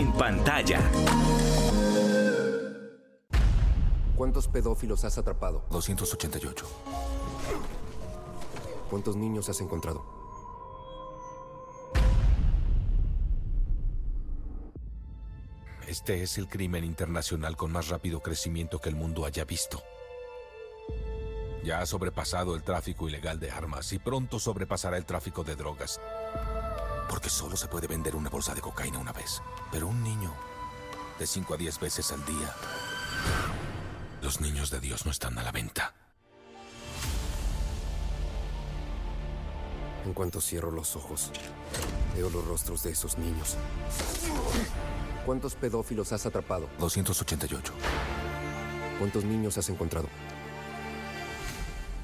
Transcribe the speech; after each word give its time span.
En 0.00 0.10
pantalla. 0.14 0.80
¿Cuántos 4.16 4.48
pedófilos 4.48 5.04
has 5.04 5.18
atrapado? 5.18 5.66
288. 5.70 6.66
¿Cuántos 8.88 9.16
niños 9.16 9.50
has 9.50 9.60
encontrado? 9.60 10.02
Este 15.86 16.22
es 16.22 16.38
el 16.38 16.48
crimen 16.48 16.82
internacional 16.84 17.58
con 17.58 17.70
más 17.70 17.88
rápido 17.88 18.20
crecimiento 18.20 18.78
que 18.80 18.88
el 18.88 18.96
mundo 18.96 19.26
haya 19.26 19.44
visto. 19.44 19.82
Ya 21.62 21.82
ha 21.82 21.84
sobrepasado 21.84 22.54
el 22.54 22.62
tráfico 22.62 23.06
ilegal 23.06 23.38
de 23.38 23.50
armas 23.50 23.92
y 23.92 23.98
pronto 23.98 24.38
sobrepasará 24.38 24.96
el 24.96 25.04
tráfico 25.04 25.44
de 25.44 25.56
drogas. 25.56 26.00
Porque 27.10 27.28
solo 27.28 27.56
se 27.56 27.66
puede 27.66 27.88
vender 27.88 28.14
una 28.14 28.30
bolsa 28.30 28.54
de 28.54 28.60
cocaína 28.60 29.00
una 29.00 29.12
vez. 29.12 29.42
Pero 29.72 29.88
un 29.88 30.00
niño, 30.04 30.32
de 31.18 31.26
5 31.26 31.54
a 31.54 31.56
10 31.56 31.80
veces 31.80 32.12
al 32.12 32.24
día. 32.24 32.54
Los 34.22 34.40
niños 34.40 34.70
de 34.70 34.78
Dios 34.78 35.04
no 35.04 35.10
están 35.10 35.36
a 35.36 35.42
la 35.42 35.50
venta. 35.50 35.92
En 40.04 40.14
cuanto 40.14 40.40
cierro 40.40 40.70
los 40.70 40.94
ojos, 40.94 41.32
veo 42.14 42.30
los 42.30 42.44
rostros 42.44 42.84
de 42.84 42.92
esos 42.92 43.18
niños. 43.18 43.56
¿Cuántos 45.26 45.56
pedófilos 45.56 46.12
has 46.12 46.26
atrapado? 46.26 46.70
288. 46.78 47.72
¿Cuántos 49.00 49.24
niños 49.24 49.58
has 49.58 49.68
encontrado? 49.68 50.08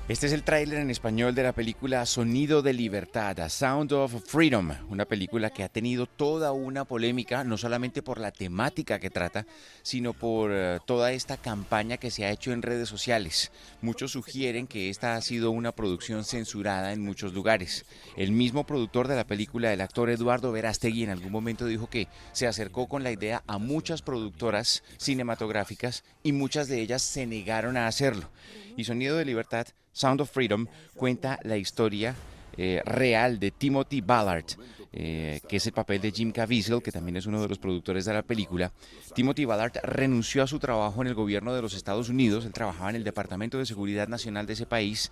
Este 0.09 0.29
es 0.29 0.33
el 0.33 0.45
tráiler 0.45 0.79
en 0.79 0.91
español 0.91 1.35
de 1.35 1.43
la 1.43 1.53
película 1.53 2.07
Sonido 2.07 2.63
de 2.63 2.73
Libertad, 2.73 3.41
A 3.41 3.49
Sound 3.49 3.93
of 3.93 4.15
Freedom, 4.25 4.71
una 4.89 5.05
película 5.05 5.51
que 5.51 5.65
ha 5.65 5.69
tenido 5.69 6.07
toda 6.07 6.53
una 6.53 6.85
polémica, 6.85 7.43
no 7.43 7.59
solamente 7.59 8.03
por 8.03 8.21
la 8.21 8.31
temática 8.31 9.01
que 9.01 9.11
trata, 9.11 9.47
sino 9.83 10.13
por 10.13 10.53
eh, 10.53 10.79
toda 10.87 11.11
esta 11.11 11.37
campaña 11.37 11.97
que 11.97 12.13
se 12.13 12.25
ha 12.25 12.31
hecho 12.31 12.53
en 12.53 12.63
redes 12.63 12.89
sociales. 12.89 13.51
Muchos 13.83 14.13
sugieren 14.13 14.69
que 14.69 14.91
esta 14.91 15.17
ha 15.17 15.21
sido 15.23 15.51
una 15.51 15.73
producción 15.73 16.23
censurada 16.23 16.93
en 16.93 17.03
muchos 17.03 17.35
lugares. 17.35 17.85
El 18.17 18.31
mismo 18.31 18.65
productor 18.65 19.09
de 19.09 19.17
la 19.17 19.27
película, 19.27 19.73
el 19.73 19.81
actor 19.81 20.09
Eduardo 20.09 20.53
Verástegui, 20.53 21.03
en 21.03 21.11
algún 21.11 21.33
momento 21.33 21.67
dijo 21.67 21.91
que 21.91 22.07
se 22.31 22.47
acercó 22.47 22.87
con 22.87 23.03
la 23.03 23.11
idea 23.11 23.43
a 23.49 23.59
muchas 23.59 24.03
productoras 24.03 24.85
cinematográficas 24.99 26.05
y 26.23 26.31
muchas 26.31 26.69
de 26.69 26.81
ellas 26.81 27.03
se 27.03 27.27
negaron 27.27 27.77
a 27.77 27.89
hacerlo. 27.89 28.31
Y 28.77 28.85
Sonido 28.85 29.17
de 29.17 29.25
Libertad 29.25 29.67
Sound 29.97 30.21
of 30.21 30.31
Freedom 30.31 30.67
cuenta 30.95 31.41
la 31.43 31.57
historia 31.57 32.15
eh, 32.59 32.83
real 32.85 33.39
de 33.41 33.51
Timothy 33.51 34.03
Ballard, 34.03 34.45
eh, 34.93 35.41
que 35.49 35.57
es 35.57 35.67
el 35.67 35.73
papel 35.73 36.03
de 36.03 36.13
Jim 36.13 36.33
Caviezel, 36.33 36.83
que 36.83 36.93
también 36.93 37.17
es 37.17 37.25
uno 37.25 37.41
de 37.41 37.49
los 37.49 37.59
productores 37.59 38.05
de 38.05 38.13
la 38.13 38.23
película. 38.23 38.73
Timothy 39.15 39.47
Ballard 39.47 39.73
renunció 39.83 40.43
a 40.43 40.47
su 40.47 40.59
trabajo 40.59 41.01
en 41.01 41.09
el 41.09 41.15
gobierno 41.15 41.55
de 41.55 41.63
los 41.63 41.73
Estados 41.73 42.11
Unidos, 42.11 42.45
él 42.45 42.53
trabajaba 42.53 42.91
en 42.91 42.97
el 42.97 43.05
Departamento 43.05 43.57
de 43.57 43.65
Seguridad 43.65 44.07
Nacional 44.07 44.47
de 44.47 44.53
ese 44.53 44.67
país. 44.67 45.11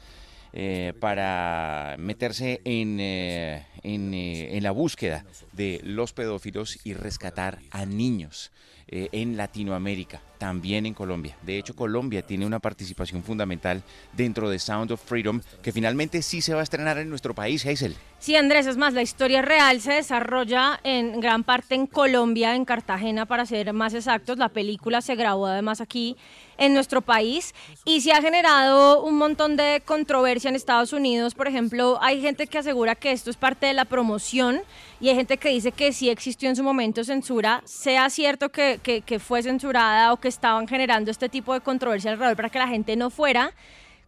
Eh, 0.57 0.93
para 1.01 1.97
meterse 1.99 2.61
en, 2.65 3.01
en, 3.85 4.13
en 4.13 4.63
la 4.63 4.73
búsqueda 4.73 5.25
de 5.53 5.81
los 5.85 6.13
pedófilos 6.13 6.79
y 6.85 6.95
rescatar 6.95 7.61
a 7.71 7.87
niños 7.87 8.51
en 8.87 9.37
Latinoamérica 9.37 10.21
también 10.39 10.85
en 10.85 10.93
Colombia. 10.93 11.39
De 11.41 11.59
hecho, 11.59 11.75
Colombia 11.75 12.21
tiene 12.21 12.45
una 12.45 12.59
participación 12.59 13.23
fundamental 13.23 13.83
dentro 14.13 14.51
de 14.51 14.59
Sound 14.59 14.93
of 14.93 15.03
Freedom, 15.03 15.41
que 15.63 15.73
finalmente 15.73 16.21
sí 16.21 16.43
se 16.43 16.53
va 16.53 16.61
a 16.61 16.63
estrenar 16.63 16.99
en 16.99 17.09
nuestro 17.09 17.35
país, 17.35 17.65
Hazel. 17.65 17.97
Sí, 18.19 18.37
Andrés, 18.37 18.67
es 18.67 18.77
más, 18.77 18.95
la 18.95 19.03
historia 19.03 19.43
real 19.43 19.81
se 19.81 19.95
desarrolla 19.95 20.81
en 20.83 21.21
gran 21.21 21.45
parte 21.45 21.75
en 21.75 21.87
Colombia, 21.87 22.55
en 22.55 22.65
Cartagena, 22.65 23.27
para 23.27 23.47
ser 23.47 23.73
más 23.73 23.95
exactos. 23.95 24.39
La 24.39 24.49
película 24.49 25.01
se 25.01 25.15
grabó 25.15 25.47
además 25.47 25.81
aquí 25.81 26.17
en 26.57 26.73
nuestro 26.73 27.01
país 27.01 27.55
y 27.85 28.01
se 28.01 28.13
ha 28.13 28.23
generado 28.23 29.03
un 29.03 29.17
montón 29.17 29.57
de 29.57 29.83
controversia 29.85 30.49
en 30.49 30.57
Estados 30.57 30.93
Unidos. 30.93 31.35
Por 31.35 31.49
ejemplo, 31.49 31.99
hay 32.01 32.21
gente 32.21 32.47
que 32.47 32.59
asegura 32.59 32.95
que 32.95 33.13
esto 33.13 33.31
es 33.31 33.37
parte 33.37 33.67
de 33.67 33.74
la 33.75 33.85
promoción 33.85 34.61
y 35.01 35.09
hay 35.09 35.17
gente 35.17 35.37
que 35.37 35.51
dice 35.51 35.73
que 35.73 35.93
sí 35.93 36.09
existió 36.09 36.49
en 36.49 36.57
su 36.57 36.63
momento 36.63 37.05
censura, 37.05 37.63
sea 37.65 38.09
cierto 38.11 38.51
que, 38.51 38.81
que, 38.83 39.03
que 39.03 39.19
fue 39.19 39.43
censurada 39.43 40.13
o 40.13 40.17
que 40.19 40.29
estaban 40.29 40.67
generando 40.67 41.11
este 41.11 41.29
tipo 41.29 41.53
de 41.53 41.61
controversia 41.61 42.13
alrededor 42.13 42.37
para 42.37 42.51
que 42.51 42.59
la 42.59 42.69
gente 42.69 42.97
no 42.97 43.11
fuera 43.11 43.53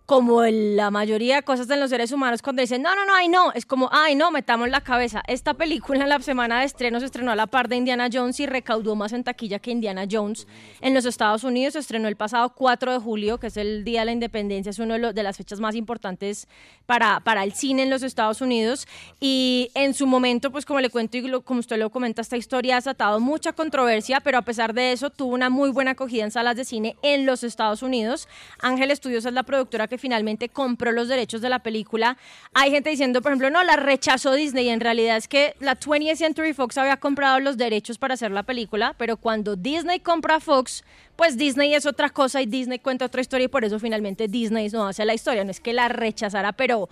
como 0.06 0.44
la 0.44 0.92
mayoría 0.92 1.34
de 1.34 1.42
cosas 1.42 1.68
en 1.68 1.80
los 1.80 1.90
seres 1.90 2.12
humanos 2.12 2.40
cuando 2.40 2.62
dicen, 2.62 2.80
no, 2.80 2.94
no, 2.94 3.04
no, 3.04 3.14
ay, 3.14 3.28
no, 3.28 3.52
es 3.52 3.66
como, 3.66 3.88
ay, 3.92 4.14
no, 4.14 4.30
metamos 4.30 4.68
la 4.68 4.80
cabeza. 4.80 5.20
Esta 5.26 5.54
película 5.54 6.04
en 6.04 6.08
la 6.08 6.20
semana 6.20 6.60
de 6.60 6.66
estreno 6.66 7.00
se 7.00 7.06
estrenó 7.06 7.32
a 7.32 7.36
la 7.36 7.48
par 7.48 7.68
de 7.68 7.74
Indiana 7.74 8.08
Jones 8.10 8.38
y 8.38 8.46
recaudó 8.46 8.94
más 8.94 9.12
en 9.12 9.24
taquilla 9.24 9.58
que 9.58 9.72
Indiana 9.72 10.04
Jones 10.08 10.46
en 10.80 10.94
los 10.94 11.06
Estados 11.06 11.42
Unidos. 11.42 11.72
Se 11.72 11.80
estrenó 11.80 12.06
el 12.06 12.14
pasado 12.14 12.50
4 12.54 12.92
de 12.92 12.98
julio, 13.00 13.38
que 13.38 13.48
es 13.48 13.56
el 13.56 13.82
Día 13.82 14.00
de 14.00 14.06
la 14.06 14.12
Independencia, 14.12 14.70
es 14.70 14.78
una 14.78 14.96
de, 15.12 15.22
las 15.24 15.36
fechas 15.36 15.58
más 15.58 15.74
importantes 15.74 16.46
para, 16.86 17.18
para 17.18 17.42
el 17.42 17.52
cine 17.52 17.82
en 17.82 17.90
los 17.90 18.04
Estados 18.04 18.40
Unidos. 18.40 18.86
Y 19.18 19.72
en 19.74 19.92
su 19.92 20.06
momento, 20.06 20.52
pues 20.52 20.64
como 20.64 20.78
le 20.78 20.88
cuento 20.88 21.16
y 21.16 21.28
como 21.42 21.58
usted 21.58 21.78
lo 21.78 21.90
comenta, 21.90 22.22
esta 22.22 22.36
historia 22.36 22.74
ha 22.74 22.78
desatado 22.78 23.18
mucha 23.18 23.54
controversia, 23.54 24.20
pero 24.20 24.38
a 24.38 24.42
pesar 24.42 24.72
de 24.72 24.92
eso 24.92 25.10
tuvo 25.10 25.34
una 25.34 25.50
muy 25.50 25.70
buena 25.70 25.92
acogida 25.92 26.22
en 26.22 26.30
salas 26.30 26.54
de 26.54 26.64
cine 26.64 26.96
en 27.02 27.26
los 27.26 27.42
Estados 27.42 27.82
Unidos. 27.82 28.28
Ángel 28.60 28.92
Estudios 28.92 29.24
es 29.24 29.32
la 29.32 29.42
productora 29.42 29.88
que 29.88 29.95
finalmente 29.98 30.48
compró 30.48 30.92
los 30.92 31.08
derechos 31.08 31.40
de 31.40 31.48
la 31.48 31.60
película. 31.60 32.16
Hay 32.54 32.70
gente 32.70 32.90
diciendo, 32.90 33.22
por 33.22 33.32
ejemplo, 33.32 33.50
no, 33.50 33.62
la 33.64 33.76
rechazó 33.76 34.32
Disney. 34.32 34.68
En 34.68 34.80
realidad 34.80 35.16
es 35.16 35.28
que 35.28 35.54
la 35.60 35.78
20th 35.78 36.16
Century 36.16 36.52
Fox 36.52 36.78
había 36.78 36.96
comprado 36.96 37.40
los 37.40 37.56
derechos 37.56 37.98
para 37.98 38.14
hacer 38.14 38.30
la 38.30 38.42
película, 38.42 38.94
pero 38.98 39.16
cuando 39.16 39.56
Disney 39.56 40.00
compra 40.00 40.40
Fox, 40.40 40.84
pues 41.16 41.36
Disney 41.36 41.74
es 41.74 41.86
otra 41.86 42.10
cosa 42.10 42.42
y 42.42 42.46
Disney 42.46 42.78
cuenta 42.78 43.06
otra 43.06 43.20
historia 43.20 43.46
y 43.46 43.48
por 43.48 43.64
eso 43.64 43.78
finalmente 43.78 44.28
Disney 44.28 44.68
no 44.68 44.86
hace 44.86 45.04
la 45.04 45.14
historia. 45.14 45.44
No 45.44 45.50
es 45.50 45.60
que 45.60 45.72
la 45.72 45.88
rechazara, 45.88 46.52
pero 46.52 46.88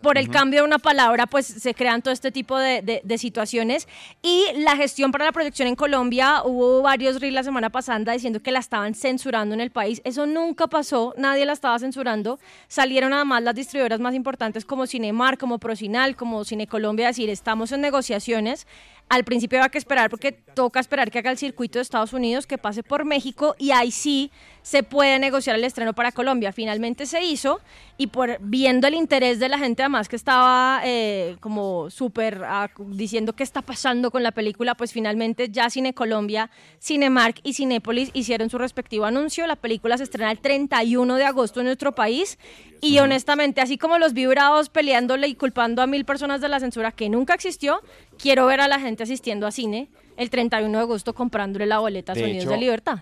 por 0.00 0.18
el 0.18 0.28
cambio 0.28 0.60
de 0.60 0.66
una 0.66 0.78
palabra, 0.78 1.26
pues 1.26 1.46
se 1.46 1.74
crean 1.74 2.02
todo 2.02 2.12
este 2.12 2.30
tipo 2.30 2.58
de, 2.58 3.02
de, 3.02 3.18
situaciones. 3.18 3.88
Y 4.22 4.44
la 4.56 4.76
gestión 4.76 5.12
para 5.12 5.24
la 5.24 5.32
proyección 5.32 5.68
en 5.68 5.76
Colombia, 5.76 6.42
hubo 6.44 6.82
varios 6.82 7.20
reels 7.20 7.34
la 7.34 7.42
semana 7.42 7.70
pasada 7.70 8.12
diciendo 8.12 8.40
que 8.40 8.52
la 8.52 8.58
estaban 8.58 8.94
censurando 8.94 9.54
en 9.54 9.60
el 9.60 9.70
país. 9.70 10.00
Eso 10.04 10.26
nunca 10.26 10.66
pasó, 10.66 11.14
nadie 11.16 11.44
la 11.44 11.52
estaba 11.52 11.78
censurando. 11.78 12.38
Salieron 12.68 13.12
además 13.12 13.42
las 13.42 13.54
distribuidoras 13.54 14.00
más 14.00 14.14
importantes 14.14 14.64
como 14.64 14.86
Cinemar, 14.86 15.38
como 15.38 15.58
Procinal, 15.58 16.16
como 16.16 16.44
Cine 16.44 16.66
Colombia 16.66 17.06
a 17.06 17.08
decir, 17.08 17.28
estamos 17.30 17.72
en 17.72 17.80
negociaciones 17.80 18.66
al 19.08 19.24
principio 19.24 19.58
va 19.58 19.68
que 19.68 19.78
esperar 19.78 20.08
porque 20.10 20.32
toca 20.32 20.80
esperar 20.80 21.10
que 21.10 21.18
haga 21.18 21.30
el 21.30 21.38
circuito 21.38 21.78
de 21.78 21.82
Estados 21.82 22.12
Unidos, 22.12 22.46
que 22.46 22.58
pase 22.58 22.82
por 22.82 23.04
México 23.04 23.54
y 23.58 23.70
ahí 23.72 23.90
sí 23.90 24.30
se 24.62 24.82
puede 24.82 25.18
negociar 25.18 25.56
el 25.56 25.64
estreno 25.64 25.92
para 25.92 26.12
Colombia. 26.12 26.52
Finalmente 26.52 27.06
se 27.06 27.22
hizo 27.22 27.60
y 27.98 28.06
por 28.06 28.38
viendo 28.40 28.86
el 28.86 28.94
interés 28.94 29.38
de 29.38 29.48
la 29.48 29.58
gente 29.58 29.82
además 29.82 30.08
que 30.08 30.16
estaba 30.16 30.80
eh, 30.84 31.36
como 31.40 31.90
súper 31.90 32.42
ah, 32.44 32.70
diciendo 32.86 33.34
qué 33.34 33.42
está 33.42 33.62
pasando 33.62 34.10
con 34.10 34.22
la 34.22 34.32
película, 34.32 34.74
pues 34.74 34.92
finalmente 34.92 35.48
ya 35.50 35.68
Cine 35.68 35.94
Colombia, 35.94 36.50
Cinemark 36.80 37.40
y 37.42 37.54
Cinépolis 37.54 38.10
hicieron 38.14 38.50
su 38.50 38.58
respectivo 38.58 39.04
anuncio. 39.04 39.46
La 39.46 39.56
película 39.56 39.98
se 39.98 40.04
estrena 40.04 40.30
el 40.30 40.38
31 40.38 41.16
de 41.16 41.24
agosto 41.24 41.60
en 41.60 41.66
nuestro 41.66 41.92
país 41.92 42.38
y 42.80 42.98
honestamente, 42.98 43.60
así 43.60 43.78
como 43.78 43.98
los 43.98 44.12
vibrados 44.12 44.68
peleándole 44.68 45.28
y 45.28 45.34
culpando 45.34 45.82
a 45.82 45.86
mil 45.86 46.04
personas 46.04 46.40
de 46.40 46.48
la 46.48 46.60
censura 46.60 46.92
que 46.92 47.08
nunca 47.08 47.34
existió, 47.34 47.80
quiero 48.18 48.46
ver 48.46 48.60
a 48.60 48.68
la 48.68 48.80
gente 48.80 49.02
asistiendo 49.02 49.46
a 49.46 49.52
cine 49.52 49.88
el 50.16 50.30
31 50.30 50.78
de 50.78 50.82
agosto 50.82 51.14
comprándole 51.14 51.66
la 51.66 51.78
boleta 51.78 52.12
a 52.12 52.14
Sonidos 52.14 52.48
de 52.48 52.56
Libertad. 52.56 53.00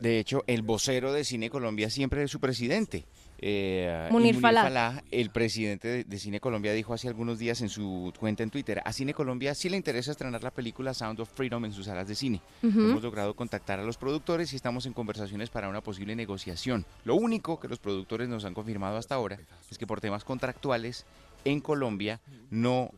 De 0.00 0.18
hecho, 0.18 0.42
el 0.46 0.62
vocero 0.62 1.12
de 1.12 1.24
Cine 1.24 1.50
Colombia 1.50 1.90
siempre 1.90 2.22
es 2.22 2.30
su 2.30 2.40
presidente. 2.40 3.04
Eh, 3.38 4.08
Munir, 4.10 4.40
Falah. 4.40 5.02
el 5.10 5.30
presidente 5.30 6.04
de, 6.04 6.18
Cine 6.18 6.40
Colombia, 6.40 6.72
dijo 6.72 6.94
hace 6.94 7.08
algunos 7.08 7.38
días 7.38 7.60
en 7.60 7.68
su 7.68 8.12
cuenta 8.18 8.42
en 8.42 8.50
Twitter, 8.50 8.80
a 8.84 8.92
Cine 8.92 9.12
Colombia 9.12 9.54
sí 9.54 9.68
le 9.68 9.76
interesa 9.76 10.12
estrenar 10.12 10.42
la 10.42 10.50
película 10.50 10.94
Sound 10.94 11.20
of 11.20 11.30
Freedom 11.30 11.64
en 11.64 11.72
sus 11.72 11.86
salas 11.86 12.08
de 12.08 12.14
cine. 12.14 12.40
Hemos 12.62 13.02
logrado 13.02 13.34
contactar 13.34 13.80
a 13.80 13.84
los 13.84 13.98
productores 13.98 14.52
y 14.52 14.56
estamos 14.56 14.86
en 14.86 14.94
conversaciones 14.94 15.50
para 15.50 15.68
una 15.68 15.82
posible 15.82 16.16
negociación. 16.16 16.86
Lo 17.04 17.16
único 17.16 17.60
que 17.60 17.68
los 17.68 17.80
productores 17.80 18.28
nos 18.28 18.44
han 18.44 18.54
confirmado 18.54 18.96
hasta 18.96 19.16
ahora 19.16 19.38
es 19.70 19.76
que 19.76 19.86
por 19.86 20.00
temas 20.00 20.24
contractuales 20.24 21.04
en 21.44 21.60
Colombia 21.60 22.20
no, 22.50 22.90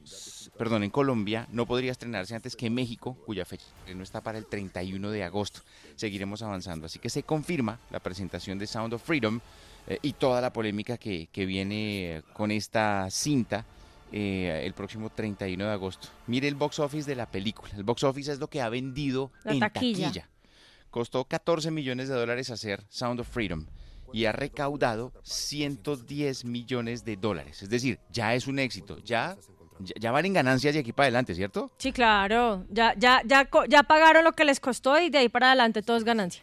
perdón, 0.58 0.82
en 0.82 0.90
Colombia 0.90 1.48
no 1.50 1.66
podría 1.66 1.92
estrenarse 1.92 2.34
antes 2.34 2.56
que 2.56 2.68
México, 2.68 3.16
cuya 3.24 3.44
fecha 3.44 3.66
no 3.94 4.02
está 4.02 4.20
para 4.20 4.38
el 4.38 4.46
31 4.46 5.10
de 5.10 5.24
agosto. 5.24 5.60
Seguiremos 5.94 6.42
avanzando, 6.42 6.86
así 6.86 6.98
que 6.98 7.08
se 7.08 7.22
confirma 7.22 7.78
la 7.90 8.00
presentación 8.00 8.58
de 8.58 8.66
Sound 8.66 8.94
of 8.94 9.02
Freedom 9.02 9.40
eh, 9.86 9.98
y 10.02 10.12
toda 10.12 10.40
la 10.40 10.52
polémica 10.52 10.98
que, 10.98 11.28
que 11.32 11.46
viene 11.46 12.22
con 12.34 12.50
esta 12.50 13.08
cinta 13.10 13.64
eh, 14.12 14.62
el 14.64 14.74
próximo 14.74 15.10
31 15.10 15.64
de 15.64 15.72
agosto. 15.72 16.08
Mire 16.26 16.48
el 16.48 16.54
box 16.54 16.78
office 16.78 17.08
de 17.08 17.16
la 17.16 17.26
película. 17.26 17.72
El 17.76 17.84
box 17.84 18.04
office 18.04 18.32
es 18.32 18.38
lo 18.38 18.48
que 18.48 18.60
ha 18.60 18.68
vendido 18.68 19.32
La 19.44 19.52
en 19.52 19.60
taquilla. 19.60 20.06
taquilla. 20.08 20.28
Costó 20.90 21.24
14 21.24 21.70
millones 21.70 22.08
de 22.08 22.14
dólares 22.14 22.50
hacer 22.50 22.84
Sound 22.88 23.20
of 23.20 23.28
Freedom 23.28 23.66
y 24.12 24.24
ha 24.24 24.32
recaudado 24.32 25.12
110 25.22 26.44
millones 26.44 27.04
de 27.04 27.16
dólares. 27.16 27.62
Es 27.62 27.70
decir, 27.70 27.98
ya 28.10 28.34
es 28.34 28.46
un 28.46 28.58
éxito. 28.58 28.98
Ya, 28.98 29.36
ya, 29.78 30.10
van 30.10 30.26
en 30.26 30.32
ganancias 30.32 30.74
de 30.74 30.80
aquí 30.80 30.92
para 30.92 31.06
adelante, 31.06 31.34
¿cierto? 31.34 31.70
Sí, 31.78 31.92
claro. 31.92 32.64
Ya, 32.70 32.94
ya, 32.96 33.22
ya, 33.24 33.48
ya 33.68 33.82
pagaron 33.82 34.24
lo 34.24 34.32
que 34.32 34.44
les 34.44 34.60
costó 34.60 34.98
y 34.98 35.10
de 35.10 35.18
ahí 35.18 35.28
para 35.28 35.48
adelante 35.48 35.82
todo 35.82 35.96
es 35.96 36.04
ganancia. 36.04 36.42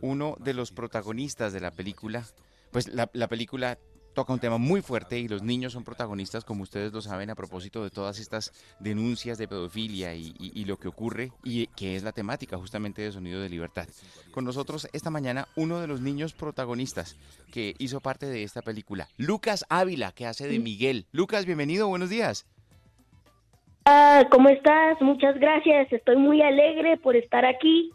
Uno 0.00 0.36
de 0.40 0.54
los 0.54 0.70
protagonistas 0.70 1.52
de 1.52 1.60
la 1.60 1.70
película, 1.70 2.24
pues 2.70 2.88
la, 2.88 3.10
la 3.12 3.28
película 3.28 3.78
toca 4.14 4.32
un 4.32 4.38
tema 4.38 4.58
muy 4.58 4.80
fuerte 4.80 5.18
y 5.18 5.28
los 5.28 5.42
niños 5.42 5.72
son 5.72 5.84
protagonistas, 5.84 6.44
como 6.44 6.62
ustedes 6.62 6.92
lo 6.92 7.00
saben, 7.02 7.30
a 7.30 7.34
propósito 7.34 7.82
de 7.82 7.90
todas 7.90 8.18
estas 8.18 8.52
denuncias 8.80 9.38
de 9.38 9.48
pedofilia 9.48 10.14
y, 10.14 10.34
y- 10.38 10.52
y 10.54 10.64
lo 10.64 10.76
que 10.78 10.88
ocurre 10.88 11.32
y 11.42 11.66
que 11.68 11.96
es 11.96 12.02
la 12.02 12.12
temática 12.12 12.56
justamente 12.56 13.02
de 13.02 13.12
Sonido 13.12 13.40
de 13.40 13.48
Libertad. 13.48 13.86
Con 14.30 14.44
nosotros 14.44 14.88
esta 14.92 15.10
mañana 15.10 15.48
uno 15.56 15.80
de 15.80 15.86
los 15.86 16.00
niños 16.00 16.32
protagonistas 16.32 17.16
que 17.52 17.74
hizo 17.78 18.00
parte 18.00 18.26
de 18.26 18.42
esta 18.44 18.62
película, 18.62 19.08
Lucas 19.16 19.64
Ávila, 19.68 20.12
que 20.12 20.26
hace 20.26 20.46
de 20.46 20.58
Miguel. 20.58 21.06
Lucas, 21.12 21.44
bienvenido, 21.44 21.88
buenos 21.88 22.08
días. 22.10 22.46
Ah, 23.86 24.24
¿Cómo 24.30 24.48
estás? 24.48 25.00
Muchas 25.02 25.38
gracias. 25.38 25.92
Estoy 25.92 26.16
muy 26.16 26.40
alegre 26.40 26.96
por 26.96 27.16
estar 27.16 27.44
aquí. 27.44 27.92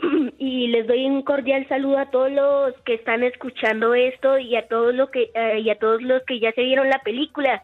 y 0.38 0.68
les 0.68 0.86
doy 0.86 1.06
un 1.06 1.22
cordial 1.22 1.66
saludo 1.68 1.98
a 1.98 2.10
todos 2.10 2.30
los 2.30 2.74
que 2.84 2.94
están 2.94 3.22
escuchando 3.22 3.94
esto 3.94 4.38
y 4.38 4.56
a 4.56 4.66
todos 4.68 4.94
los 4.94 5.10
que 5.10 5.30
eh, 5.34 5.60
y 5.60 5.70
a 5.70 5.78
todos 5.78 6.02
los 6.02 6.22
que 6.24 6.40
ya 6.40 6.52
se 6.52 6.62
vieron 6.62 6.88
la 6.88 7.00
película. 7.00 7.62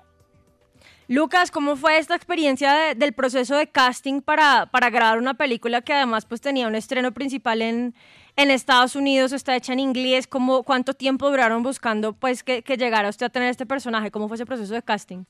Lucas, 1.10 1.50
¿cómo 1.50 1.74
fue 1.76 1.96
esta 1.96 2.14
experiencia 2.14 2.74
de- 2.74 2.94
del 2.94 3.14
proceso 3.14 3.56
de 3.56 3.66
casting 3.66 4.20
para, 4.20 4.66
para 4.66 4.90
grabar 4.90 5.16
una 5.18 5.34
película 5.34 5.80
que 5.80 5.94
además 5.94 6.26
pues 6.26 6.42
tenía 6.42 6.68
un 6.68 6.74
estreno 6.74 7.12
principal 7.12 7.62
en, 7.62 7.94
en 8.36 8.50
Estados 8.50 8.94
Unidos, 8.94 9.32
está 9.32 9.56
hecha 9.56 9.72
en 9.72 9.80
inglés? 9.80 10.26
¿Cómo, 10.26 10.64
¿Cuánto 10.64 10.92
tiempo 10.92 11.30
duraron 11.30 11.62
buscando 11.62 12.12
pues 12.12 12.42
que, 12.44 12.62
que 12.62 12.76
llegara 12.76 13.08
usted 13.08 13.24
a 13.26 13.30
tener 13.30 13.48
este 13.48 13.64
personaje? 13.64 14.10
¿Cómo 14.10 14.28
fue 14.28 14.34
ese 14.34 14.44
proceso 14.44 14.74
de 14.74 14.82
casting? 14.82 15.24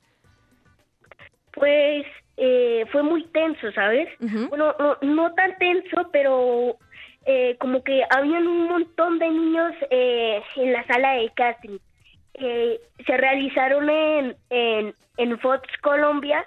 Pues 1.52 2.04
eh, 2.36 2.84
fue 2.90 3.02
muy 3.04 3.24
tenso, 3.28 3.70
¿sabes? 3.72 4.08
Ujú. 4.20 4.48
Bueno, 4.48 4.74
no, 4.78 4.96
no 5.02 5.32
tan 5.34 5.56
tenso, 5.58 6.08
pero 6.12 6.76
eh, 7.30 7.56
como 7.60 7.84
que 7.84 8.02
habían 8.08 8.46
un 8.46 8.68
montón 8.68 9.18
de 9.18 9.28
niños 9.28 9.74
eh, 9.90 10.42
en 10.56 10.72
la 10.72 10.82
sala 10.86 11.12
de 11.12 11.30
casting. 11.34 11.78
Eh, 12.32 12.80
se 13.06 13.16
realizaron 13.18 13.90
en, 13.90 14.34
en, 14.48 14.94
en 15.18 15.38
Fox 15.38 15.68
Colombia, 15.82 16.46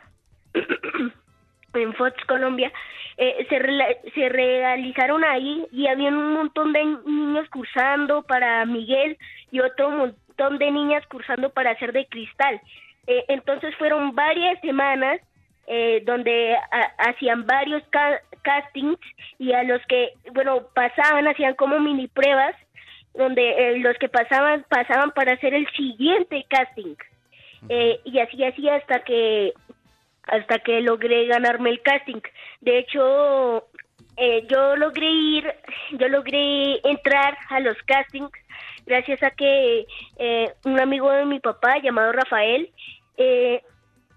en 1.75 1.93
Fox 1.93 2.15
Colombia, 2.25 2.71
eh, 3.17 3.45
se, 3.47 3.59
rela- 3.59 3.95
se 4.15 4.29
realizaron 4.29 5.23
ahí 5.23 5.67
y 5.71 5.85
habían 5.85 6.15
un 6.17 6.33
montón 6.33 6.73
de 6.73 6.83
niños 7.05 7.47
cursando 7.49 8.23
para 8.23 8.65
Miguel 8.65 9.17
y 9.51 9.59
otro 9.59 9.91
montón 9.91 10.57
de 10.57 10.71
niñas 10.71 11.05
cursando 11.07 11.51
para 11.51 11.71
hacer 11.71 11.91
de 11.93 12.07
cristal. 12.07 12.59
Eh, 13.05 13.23
entonces 13.27 13.75
fueron 13.75 14.15
varias 14.15 14.59
semanas 14.61 15.21
eh, 15.73 16.01
donde 16.03 16.53
ha- 16.53 16.93
hacían 16.97 17.45
varios 17.45 17.81
ca- 17.91 18.21
castings 18.41 18.99
y 19.39 19.53
a 19.53 19.63
los 19.63 19.81
que, 19.87 20.09
bueno, 20.33 20.67
pasaban, 20.75 21.29
hacían 21.29 21.55
como 21.55 21.79
mini 21.79 22.09
pruebas, 22.09 22.53
donde 23.13 23.41
eh, 23.51 23.77
los 23.79 23.97
que 23.97 24.09
pasaban, 24.09 24.65
pasaban 24.67 25.11
para 25.11 25.31
hacer 25.31 25.53
el 25.53 25.65
siguiente 25.71 26.45
casting. 26.49 26.95
Eh, 27.69 28.01
y 28.03 28.19
así, 28.19 28.43
así 28.43 28.67
hasta 28.67 28.99
que, 29.05 29.53
hasta 30.23 30.59
que 30.59 30.81
logré 30.81 31.27
ganarme 31.27 31.69
el 31.69 31.81
casting. 31.81 32.19
De 32.59 32.79
hecho, 32.79 33.65
eh, 34.17 34.45
yo 34.49 34.75
logré 34.75 35.09
ir, 35.09 35.53
yo 35.91 36.09
logré 36.09 36.81
entrar 36.83 37.37
a 37.49 37.61
los 37.61 37.77
castings 37.83 38.31
gracias 38.85 39.23
a 39.23 39.31
que 39.31 39.85
eh, 40.17 40.51
un 40.65 40.81
amigo 40.81 41.09
de 41.11 41.23
mi 41.23 41.39
papá 41.39 41.77
llamado 41.77 42.11
Rafael 42.11 42.69
eh, 43.15 43.61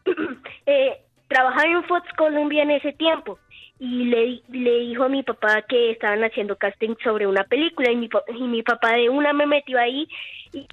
eh, 0.66 0.98
trabajaba 1.34 1.66
en 1.66 1.82
Fox 1.84 2.06
Colombia 2.16 2.62
en 2.62 2.70
ese 2.70 2.92
tiempo 2.92 3.38
y 3.80 4.04
le, 4.04 4.40
le 4.50 4.78
dijo 4.80 5.02
a 5.04 5.08
mi 5.08 5.24
papá 5.24 5.62
que 5.62 5.90
estaban 5.90 6.22
haciendo 6.22 6.56
casting 6.56 6.94
sobre 7.02 7.26
una 7.26 7.42
película 7.44 7.90
y 7.90 7.96
mi, 7.96 8.08
y 8.38 8.42
mi 8.44 8.62
papá 8.62 8.92
de 8.92 9.08
una 9.08 9.32
me 9.32 9.46
metió 9.46 9.78
ahí 9.80 10.06
y 10.52 10.64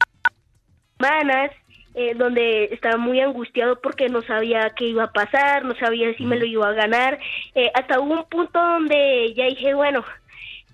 semanas 1.00 1.50
eh, 1.96 2.14
donde 2.16 2.66
estaba 2.66 2.98
muy 2.98 3.20
angustiado 3.20 3.82
porque 3.82 4.08
no 4.08 4.22
sabía 4.22 4.70
qué 4.78 4.86
iba 4.86 5.06
a 5.06 5.12
pasar, 5.12 5.66
no 5.66 5.76
sabía 5.76 6.14
si 6.16 6.24
me 6.26 6.38
lo 6.38 6.46
iba 6.46 6.70
a 6.70 6.74
ganar, 6.74 7.20
eh, 7.56 7.72
hasta 7.74 8.00
hubo 8.00 8.14
un 8.14 8.26
punto 8.30 8.60
donde 8.60 9.34
ya 9.36 9.46
dije, 9.48 9.74
bueno, 9.74 10.06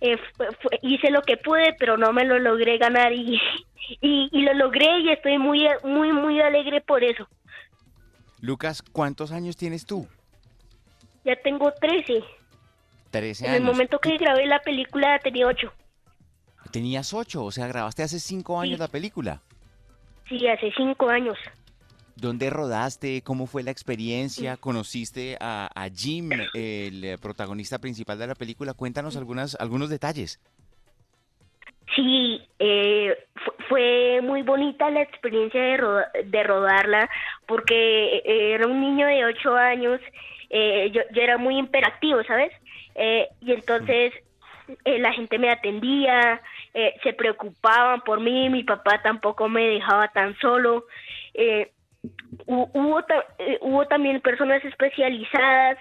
eh, 0.02 0.18
fue- 0.36 0.50
fue- 0.62 0.80
hice 0.82 1.10
lo 1.12 1.22
que 1.22 1.38
pude, 1.38 1.74
pero 1.80 1.98
no 1.98 2.12
me 2.14 2.26
lo 2.26 2.38
logré 2.40 2.78
ganar 2.78 3.14
y, 3.14 3.40
y, 4.02 4.30
y 4.32 4.42
lo 4.44 4.54
logré 4.54 5.00
y 5.00 5.10
estoy 5.12 5.38
muy, 5.38 5.66
muy, 5.84 6.12
muy 6.12 6.42
alegre 6.42 6.82
por 6.82 7.04
eso. 7.06 7.26
Lucas, 8.40 8.82
¿cuántos 8.82 9.32
años 9.32 9.58
tienes 9.58 9.86
tú? 9.86 10.08
Ya 11.26 11.36
tengo 11.44 11.72
13. 11.80 12.24
13 13.12 13.46
En 13.46 13.52
años. 13.52 13.60
el 13.62 13.66
momento 13.66 14.00
que 14.00 14.18
grabé 14.18 14.46
la 14.46 14.60
película 14.60 15.20
tenía 15.20 15.48
8. 15.48 15.72
Tenías 16.72 17.14
8, 17.14 17.44
o 17.44 17.52
sea, 17.52 17.68
grabaste 17.68 18.04
hace 18.04 18.20
5 18.20 18.60
años 18.60 18.76
Sí. 18.76 18.80
la 18.82 18.88
película. 18.88 19.42
Sí, 20.30 20.48
hace 20.48 20.72
5 20.76 21.10
años. 21.10 21.38
¿Dónde 22.16 22.50
rodaste? 22.50 23.22
¿Cómo 23.22 23.46
fue 23.46 23.64
la 23.64 23.72
experiencia? 23.72 24.58
¿Conociste 24.58 25.38
a, 25.40 25.70
a 25.76 25.90
Jim, 25.90 26.32
el 26.54 27.04
eh, 27.04 27.18
protagonista 27.22 27.78
principal 27.80 28.18
de 28.18 28.28
la 28.28 28.36
película? 28.36 28.74
Cuéntanos 28.74 29.16
algunas, 29.16 29.56
algunos 29.60 29.90
detalles. 29.90 30.40
Sí, 31.96 32.42
eh, 32.60 33.16
fu- 33.36 33.54
fue 33.70 34.20
muy 34.24 34.42
bonita 34.42 34.90
la 34.90 35.02
experiencia 35.02 35.62
de, 35.62 35.78
roda- 35.78 36.12
de 36.24 36.44
rodarla 36.44 37.10
porque 37.48 38.18
eh, 38.26 38.54
era 38.54 38.66
un 38.68 38.82
niño 38.82 39.08
de 39.08 39.26
ocho 39.26 39.56
años, 39.56 40.02
eh, 40.50 40.90
yo, 40.92 41.02
yo 41.12 41.22
era 41.22 41.38
muy 41.38 41.58
imperactivo, 41.58 42.24
¿sabes? 42.24 42.52
Eh, 42.96 43.28
y 43.42 43.54
entonces 43.54 44.14
eh, 44.86 45.00
la 45.00 45.14
gente 45.14 45.38
me 45.38 45.50
atendía, 45.52 46.42
se 47.04 47.14
preocupaban 47.14 48.02
por 48.02 48.20
mí, 48.20 48.50
mi 48.50 48.64
papá 48.64 49.02
tampoco 49.02 49.48
me 49.50 49.66
dejaba 49.68 50.08
tan 50.10 50.38
solo. 50.40 50.86
Hu- 52.46 52.70
hubo, 52.74 53.04
ta- 53.04 53.26
hubo 53.62 53.86
también 53.88 54.22
personas 54.22 54.64
especializadas, 54.64 55.78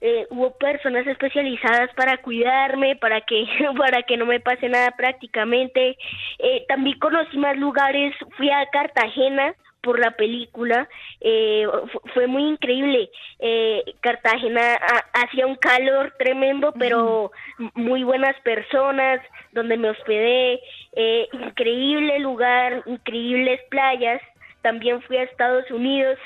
eh, 0.00 0.26
hubo 0.30 0.56
personas 0.58 1.06
especializadas 1.06 1.90
para 1.94 2.18
cuidarme, 2.18 2.96
para 2.96 3.20
que 3.22 3.44
para 3.78 4.02
que 4.02 4.16
no 4.16 4.26
me 4.26 4.40
pase 4.40 4.68
nada 4.68 4.90
prácticamente. 4.92 5.96
Eh, 6.38 6.64
también 6.68 6.98
conocí 6.98 7.36
más 7.38 7.56
lugares, 7.56 8.14
fui 8.36 8.50
a 8.50 8.66
Cartagena 8.66 9.54
por 9.82 9.98
la 9.98 10.10
película, 10.10 10.86
eh, 11.22 11.66
fu- 11.90 12.00
fue 12.12 12.26
muy 12.26 12.42
increíble. 12.44 13.08
Eh, 13.38 13.82
Cartagena 14.00 14.74
ha- 14.74 15.22
hacía 15.22 15.46
un 15.46 15.54
calor 15.56 16.12
tremendo, 16.18 16.72
pero 16.78 17.32
muy 17.74 18.02
buenas 18.04 18.38
personas, 18.40 19.20
donde 19.52 19.78
me 19.78 19.88
hospedé, 19.90 20.60
eh, 20.96 21.28
increíble 21.32 22.18
lugar, 22.18 22.82
increíbles 22.84 23.58
playas. 23.70 24.20
También 24.60 25.00
fui 25.00 25.16
a 25.16 25.22
Estados 25.22 25.70
Unidos. 25.70 26.18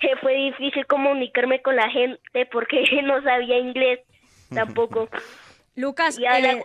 Eh, 0.00 0.16
fue 0.20 0.34
difícil 0.34 0.86
comunicarme 0.86 1.60
con 1.62 1.76
la 1.76 1.90
gente 1.90 2.46
porque 2.52 2.82
no 3.04 3.22
sabía 3.22 3.58
inglés 3.58 4.00
tampoco. 4.54 5.08
Lucas, 5.74 6.18
Y 6.18 6.24
eh, 6.24 6.64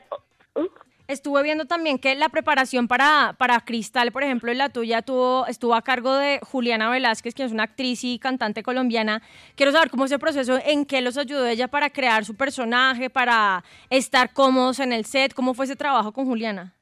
¿Uh? 0.55 0.67
estuve 1.07 1.43
viendo 1.43 1.65
también 1.65 1.99
que 1.99 2.15
la 2.15 2.29
preparación 2.29 2.87
para, 2.87 3.35
para 3.37 3.59
Cristal, 3.61 4.11
por 4.11 4.23
ejemplo, 4.23 4.51
en 4.51 4.57
la 4.57 4.69
tuya 4.69 5.01
tuvo, 5.01 5.45
estuvo 5.47 5.75
a 5.75 5.81
cargo 5.81 6.15
de 6.15 6.39
Juliana 6.41 6.89
Velázquez, 6.89 7.35
que 7.35 7.43
es 7.43 7.51
una 7.51 7.63
actriz 7.63 8.03
y 8.03 8.17
cantante 8.19 8.63
colombiana. 8.63 9.21
Quiero 9.55 9.71
saber 9.71 9.89
cómo 9.89 10.05
ese 10.05 10.19
proceso, 10.19 10.59
en 10.65 10.85
qué 10.85 11.01
los 11.01 11.17
ayudó 11.17 11.45
ella 11.45 11.67
para 11.67 11.89
crear 11.91 12.25
su 12.25 12.35
personaje, 12.35 13.09
para 13.09 13.63
estar 13.89 14.33
cómodos 14.33 14.79
en 14.79 14.93
el 14.93 15.05
set, 15.05 15.33
cómo 15.33 15.53
fue 15.53 15.65
ese 15.65 15.75
trabajo 15.75 16.11
con 16.11 16.25
Juliana. 16.25 16.73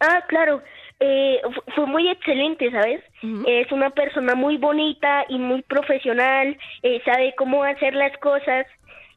Ah, 0.00 0.24
claro. 0.28 0.62
Eh, 1.04 1.40
fu- 1.52 1.72
fue 1.74 1.86
muy 1.86 2.08
excelente, 2.08 2.70
¿sabes? 2.70 3.02
Es 3.44 3.72
una 3.72 3.90
persona 3.90 4.36
muy 4.36 4.56
bonita 4.56 5.24
y 5.28 5.36
muy 5.38 5.62
profesional, 5.62 6.56
eh, 6.82 7.02
sabe 7.04 7.34
cómo 7.36 7.64
hacer 7.64 7.92
las 7.94 8.16
cosas. 8.18 8.66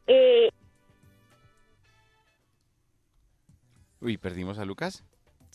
Eh, 0.07 0.49
Uy, 4.01 4.17
¿perdimos 4.17 4.57
a 4.57 4.65
Lucas? 4.65 5.03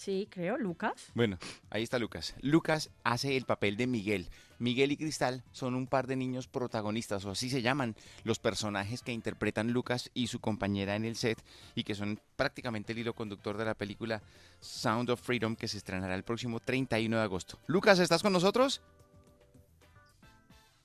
Sí, 0.01 0.27
creo, 0.31 0.57
Lucas. 0.57 1.11
Bueno, 1.13 1.37
ahí 1.69 1.83
está 1.83 1.99
Lucas. 1.99 2.35
Lucas 2.41 2.89
hace 3.05 3.37
el 3.37 3.45
papel 3.45 3.77
de 3.77 3.87
Miguel. 3.87 4.31
Miguel 4.59 4.93
y 4.93 4.97
Cristal 4.97 5.45
son 5.53 5.75
un 5.75 5.87
par 5.87 6.07
de 6.07 6.17
niños 6.17 6.49
protagonistas, 6.49 7.27
o 7.27 7.31
así 7.33 7.51
se 7.51 7.61
llaman 7.61 7.95
los 8.25 8.39
personajes 8.39 9.03
que 9.03 9.13
interpretan 9.13 9.73
Lucas 9.73 10.11
y 10.15 10.29
su 10.29 10.41
compañera 10.41 10.97
en 10.97 11.05
el 11.05 11.17
set 11.17 11.45
y 11.75 11.85
que 11.85 11.95
son 11.95 12.19
prácticamente 12.37 12.95
el 12.95 13.01
hilo 13.01 13.13
conductor 13.13 13.59
de 13.59 13.67
la 13.67 13.75
película 13.75 14.23
Sound 14.61 15.11
of 15.11 15.21
Freedom 15.21 15.55
que 15.55 15.69
se 15.69 15.77
estrenará 15.77 16.15
el 16.15 16.25
próximo 16.25 16.61
31 16.61 17.19
de 17.19 17.23
agosto. 17.23 17.59
Lucas, 17.67 17.99
¿estás 17.99 18.23
con 18.23 18.33
nosotros? 18.33 18.81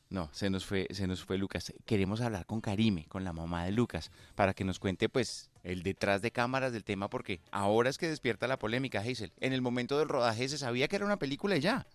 No, 0.10 0.30
se 0.32 0.50
nos 0.50 0.66
fue, 0.66 0.88
se 0.92 1.08
nos 1.08 1.24
fue 1.24 1.38
Lucas. 1.38 1.74
Queremos 1.86 2.22
hablar 2.22 2.46
con 2.46 2.62
Karime, 2.62 3.06
con 3.08 3.24
la 3.24 3.34
mamá 3.34 3.66
de 3.66 3.72
Lucas, 3.72 4.12
para 4.36 4.54
que 4.54 4.64
nos 4.64 4.80
cuente 4.80 5.10
pues 5.10 5.50
el 5.64 5.82
detrás 5.82 6.22
de 6.22 6.32
cámaras 6.32 6.72
del 6.74 6.84
tema, 6.84 7.10
porque 7.10 7.42
ahora 7.52 7.90
es 7.90 7.98
que 7.98 8.08
despierta 8.08 8.48
la 8.48 8.60
polémica, 8.60 9.00
Hazel. 9.00 9.34
En 9.40 9.52
el 9.52 9.62
momento 9.62 9.98
del 9.98 10.08
rodaje 10.08 10.48
se 10.48 10.58
sabía 10.58 10.88
que 10.88 10.96
era 10.96 11.06
una 11.06 11.18
película 11.18 11.58
y 11.58 11.62
ya. 11.62 11.88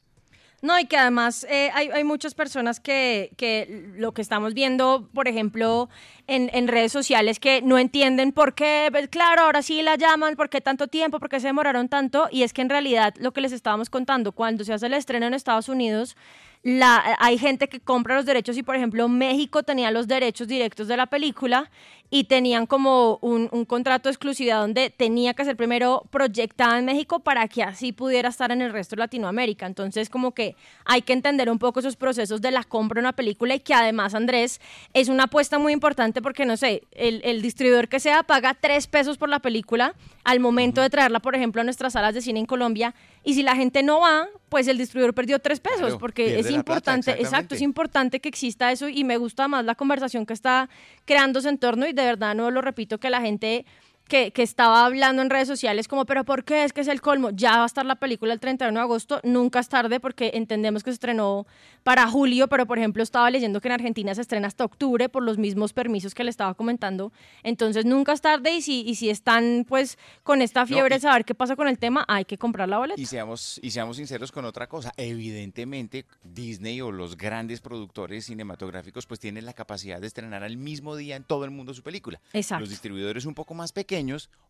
No, 0.62 0.78
y 0.78 0.84
que 0.84 0.98
además 0.98 1.46
eh, 1.48 1.70
hay, 1.72 1.88
hay, 1.88 2.04
muchas 2.04 2.34
personas 2.34 2.80
que, 2.80 3.32
que, 3.38 3.90
lo 3.96 4.12
que 4.12 4.20
estamos 4.20 4.52
viendo, 4.52 5.08
por 5.14 5.26
ejemplo, 5.26 5.88
en, 6.26 6.50
en, 6.52 6.68
redes 6.68 6.92
sociales, 6.92 7.40
que 7.40 7.62
no 7.62 7.78
entienden 7.78 8.32
por 8.32 8.54
qué, 8.54 8.88
pues, 8.92 9.08
claro, 9.08 9.42
ahora 9.42 9.62
sí 9.62 9.80
la 9.80 9.96
llaman, 9.96 10.36
por 10.36 10.50
qué 10.50 10.60
tanto 10.60 10.86
tiempo, 10.86 11.18
por 11.18 11.30
qué 11.30 11.40
se 11.40 11.46
demoraron 11.46 11.88
tanto, 11.88 12.28
y 12.30 12.42
es 12.42 12.52
que 12.52 12.60
en 12.60 12.68
realidad 12.68 13.14
lo 13.18 13.32
que 13.32 13.40
les 13.40 13.52
estábamos 13.52 13.88
contando, 13.88 14.32
cuando 14.32 14.64
se 14.64 14.74
hace 14.74 14.84
el 14.84 14.92
estreno 14.92 15.26
en 15.26 15.32
Estados 15.32 15.70
Unidos, 15.70 16.14
la, 16.62 17.16
hay 17.18 17.38
gente 17.38 17.68
que 17.68 17.80
compra 17.80 18.16
los 18.16 18.26
derechos 18.26 18.56
y, 18.56 18.62
por 18.62 18.76
ejemplo, 18.76 19.08
México 19.08 19.62
tenía 19.62 19.90
los 19.90 20.06
derechos 20.06 20.46
directos 20.46 20.88
de 20.88 20.96
la 20.96 21.06
película 21.06 21.70
y 22.10 22.24
tenían 22.24 22.66
como 22.66 23.18
un, 23.22 23.48
un, 23.52 23.64
contrato 23.64 24.08
de 24.08 24.12
exclusividad 24.12 24.60
donde 24.60 24.90
tenía 24.90 25.32
que 25.32 25.44
ser 25.44 25.56
primero 25.56 26.02
proyectada 26.10 26.78
en 26.78 26.84
México 26.84 27.20
para 27.20 27.46
que 27.46 27.62
así 27.62 27.92
pudiera 27.92 28.28
estar 28.28 28.50
en 28.50 28.60
el 28.60 28.72
resto 28.72 28.96
de 28.96 29.00
Latinoamérica. 29.00 29.64
Entonces, 29.64 30.10
como 30.10 30.32
que 30.32 30.56
hay 30.84 31.02
que 31.02 31.12
entender 31.12 31.48
un 31.48 31.58
poco 31.58 31.80
esos 31.80 31.96
procesos 31.96 32.40
de 32.40 32.50
la 32.50 32.64
compra 32.64 32.96
de 32.96 33.06
una 33.06 33.12
película 33.12 33.54
y 33.54 33.60
que 33.60 33.72
además, 33.72 34.14
Andrés, 34.14 34.60
es 34.92 35.08
una 35.08 35.24
apuesta 35.24 35.58
muy 35.58 35.72
importante 35.72 36.20
porque, 36.20 36.44
no 36.44 36.56
sé, 36.56 36.82
el, 36.90 37.22
el 37.24 37.42
distribuidor 37.42 37.88
que 37.88 38.00
sea 38.00 38.24
paga 38.24 38.54
tres 38.54 38.88
pesos 38.88 39.16
por 39.16 39.28
la 39.28 39.38
película 39.38 39.94
al 40.24 40.40
momento 40.40 40.82
de 40.82 40.90
traerla, 40.90 41.20
por 41.20 41.36
ejemplo, 41.36 41.62
a 41.62 41.64
nuestras 41.64 41.92
salas 41.92 42.12
de 42.12 42.20
cine 42.20 42.40
en 42.40 42.46
Colombia 42.46 42.94
y 43.22 43.34
si 43.34 43.42
la 43.42 43.54
gente 43.54 43.82
no 43.82 44.00
va, 44.00 44.28
pues 44.48 44.66
el 44.66 44.78
distribuidor 44.78 45.14
perdió 45.14 45.38
tres 45.38 45.60
pesos, 45.60 45.80
Claro, 45.80 45.98
porque 45.98 46.38
es 46.38 46.46
plata, 46.46 46.58
importante, 46.58 47.10
exacto, 47.12 47.54
es 47.54 47.60
importante 47.60 48.20
que 48.20 48.28
exista 48.28 48.72
eso 48.72 48.88
y 48.88 49.04
me 49.04 49.18
gusta 49.18 49.46
más 49.46 49.64
la 49.64 49.74
conversación 49.74 50.24
que 50.24 50.32
está 50.32 50.68
creándose 51.04 51.48
en 51.48 51.58
torno 51.58 51.86
y 51.86 51.92
de 51.92 52.04
verdad 52.04 52.34
no 52.34 52.50
lo 52.50 52.62
repito 52.62 52.98
que 52.98 53.10
la 53.10 53.20
gente 53.20 53.66
que, 54.10 54.32
que 54.32 54.42
estaba 54.42 54.84
hablando 54.84 55.22
en 55.22 55.30
redes 55.30 55.48
sociales 55.48 55.88
como, 55.88 56.04
pero 56.04 56.24
¿por 56.24 56.44
qué? 56.44 56.64
Es 56.64 56.74
que 56.74 56.82
es 56.82 56.88
el 56.88 57.00
colmo. 57.00 57.30
Ya 57.30 57.52
va 57.56 57.62
a 57.62 57.66
estar 57.66 57.86
la 57.86 57.94
película 57.94 58.34
el 58.34 58.40
31 58.40 58.78
de 58.78 58.82
agosto, 58.82 59.20
nunca 59.22 59.60
es 59.60 59.68
tarde 59.70 60.00
porque 60.00 60.32
entendemos 60.34 60.82
que 60.82 60.90
se 60.90 60.94
estrenó 60.94 61.46
para 61.84 62.06
julio, 62.08 62.48
pero 62.48 62.66
por 62.66 62.76
ejemplo 62.78 63.02
estaba 63.02 63.30
leyendo 63.30 63.60
que 63.62 63.68
en 63.68 63.72
Argentina 63.72 64.14
se 64.14 64.20
estrena 64.20 64.48
hasta 64.48 64.64
octubre 64.64 65.08
por 65.08 65.22
los 65.22 65.38
mismos 65.38 65.72
permisos 65.72 66.12
que 66.14 66.24
le 66.24 66.30
estaba 66.30 66.52
comentando. 66.54 67.12
Entonces 67.42 67.86
nunca 67.86 68.12
es 68.12 68.20
tarde 68.20 68.52
y 68.56 68.60
si, 68.60 68.82
y 68.82 68.96
si 68.96 69.08
están 69.08 69.64
pues 69.66 69.96
con 70.24 70.42
esta 70.42 70.66
fiebre 70.66 70.96
y- 70.96 70.98
de 70.98 71.00
saber 71.02 71.24
qué 71.24 71.34
pasa 71.34 71.54
con 71.56 71.68
el 71.68 71.78
tema, 71.78 72.04
hay 72.08 72.24
que 72.24 72.36
comprar 72.36 72.68
la 72.68 72.78
boleta. 72.78 73.00
Y 73.00 73.06
seamos, 73.06 73.58
y 73.62 73.70
seamos 73.70 73.96
sinceros 73.96 74.32
con 74.32 74.44
otra 74.44 74.66
cosa. 74.68 74.92
Evidentemente, 74.96 76.04
Disney 76.24 76.80
o 76.80 76.90
los 76.90 77.16
grandes 77.16 77.60
productores 77.60 78.26
cinematográficos 78.26 79.06
pues 79.06 79.20
tienen 79.20 79.46
la 79.46 79.52
capacidad 79.52 80.00
de 80.00 80.08
estrenar 80.08 80.42
al 80.42 80.56
mismo 80.56 80.96
día 80.96 81.14
en 81.16 81.22
todo 81.22 81.44
el 81.44 81.52
mundo 81.52 81.72
su 81.74 81.82
película. 81.84 82.20
Exacto. 82.32 82.60
Los 82.62 82.70
distribuidores 82.70 83.24
un 83.24 83.34
poco 83.34 83.54
más 83.54 83.70
pequeños 83.72 83.99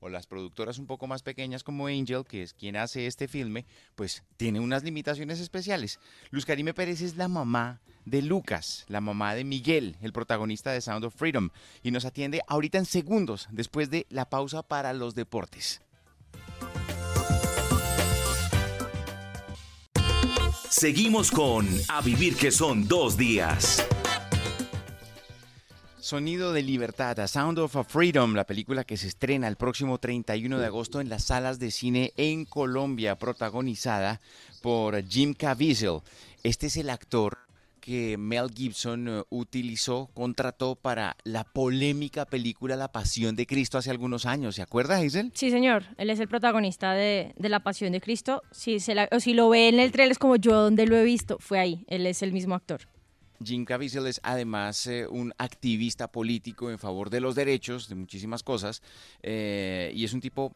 o 0.00 0.08
las 0.08 0.26
productoras 0.26 0.78
un 0.78 0.86
poco 0.86 1.06
más 1.06 1.22
pequeñas 1.22 1.64
como 1.64 1.88
Angel, 1.88 2.24
que 2.24 2.42
es 2.42 2.54
quien 2.54 2.76
hace 2.76 3.06
este 3.06 3.26
filme, 3.26 3.66
pues 3.96 4.22
tiene 4.36 4.60
unas 4.60 4.84
limitaciones 4.84 5.40
especiales. 5.40 5.98
Luz 6.30 6.46
Karime 6.46 6.72
Pérez 6.72 7.00
es 7.00 7.16
la 7.16 7.28
mamá 7.28 7.80
de 8.04 8.22
Lucas, 8.22 8.84
la 8.88 9.00
mamá 9.00 9.34
de 9.34 9.44
Miguel, 9.44 9.96
el 10.02 10.12
protagonista 10.12 10.72
de 10.72 10.80
Sound 10.80 11.04
of 11.04 11.14
Freedom, 11.14 11.50
y 11.82 11.90
nos 11.90 12.04
atiende 12.04 12.42
ahorita 12.46 12.78
en 12.78 12.86
segundos 12.86 13.48
después 13.50 13.90
de 13.90 14.06
la 14.08 14.30
pausa 14.30 14.62
para 14.62 14.92
los 14.92 15.14
deportes. 15.14 15.80
Seguimos 20.68 21.32
con 21.32 21.68
A 21.88 22.00
Vivir 22.00 22.36
que 22.36 22.52
son 22.52 22.86
dos 22.86 23.16
días. 23.16 23.84
Sonido 26.00 26.52
de 26.54 26.62
Libertad, 26.62 27.20
A 27.20 27.28
Sound 27.28 27.58
of 27.58 27.76
a 27.76 27.84
Freedom, 27.84 28.34
la 28.34 28.44
película 28.46 28.84
que 28.84 28.96
se 28.96 29.06
estrena 29.06 29.48
el 29.48 29.56
próximo 29.56 29.98
31 29.98 30.58
de 30.58 30.66
agosto 30.66 31.00
en 31.00 31.08
las 31.10 31.24
salas 31.24 31.58
de 31.58 31.70
cine 31.70 32.12
en 32.16 32.46
Colombia, 32.46 33.16
protagonizada 33.16 34.20
por 34.62 35.02
Jim 35.06 35.34
Caviezel. 35.34 35.98
Este 36.42 36.68
es 36.68 36.76
el 36.78 36.88
actor 36.88 37.36
que 37.80 38.16
Mel 38.18 38.50
Gibson 38.54 39.08
eh, 39.08 39.22
utilizó, 39.30 40.08
contrató 40.14 40.74
para 40.74 41.16
la 41.24 41.44
polémica 41.44 42.24
película 42.26 42.76
La 42.76 42.92
Pasión 42.92 43.36
de 43.36 43.46
Cristo 43.46 43.78
hace 43.78 43.90
algunos 43.90 44.26
años. 44.26 44.54
¿Se 44.56 44.62
acuerda, 44.62 44.96
Hazel? 44.98 45.32
Sí, 45.34 45.50
señor. 45.50 45.84
Él 45.96 46.10
es 46.10 46.20
el 46.20 46.28
protagonista 46.28 46.92
de, 46.92 47.34
La 47.38 47.60
Pasión 47.60 47.92
de 47.92 48.00
Cristo. 48.00 48.42
Si, 48.52 48.80
se 48.80 48.94
la- 48.94 49.08
o 49.12 49.20
si 49.20 49.32
lo 49.34 49.48
ve 49.50 49.68
en 49.68 49.80
el 49.80 49.92
trailer 49.92 50.12
es 50.12 50.18
como 50.18 50.36
yo 50.36 50.52
donde 50.62 50.86
lo 50.86 50.96
he 50.96 51.04
visto, 51.04 51.38
fue 51.40 51.58
ahí. 51.58 51.84
Él 51.88 52.06
es 52.06 52.22
el 52.22 52.32
mismo 52.32 52.54
actor. 52.54 52.80
Jim 53.42 53.64
Caviezel 53.64 54.06
es 54.06 54.20
además 54.22 54.86
eh, 54.86 55.06
un 55.06 55.32
activista 55.38 56.08
político 56.08 56.70
en 56.70 56.78
favor 56.78 57.08
de 57.08 57.20
los 57.20 57.34
derechos, 57.34 57.88
de 57.88 57.94
muchísimas 57.94 58.42
cosas, 58.42 58.82
eh, 59.22 59.92
y 59.94 60.04
es 60.04 60.12
un 60.12 60.20
tipo 60.20 60.54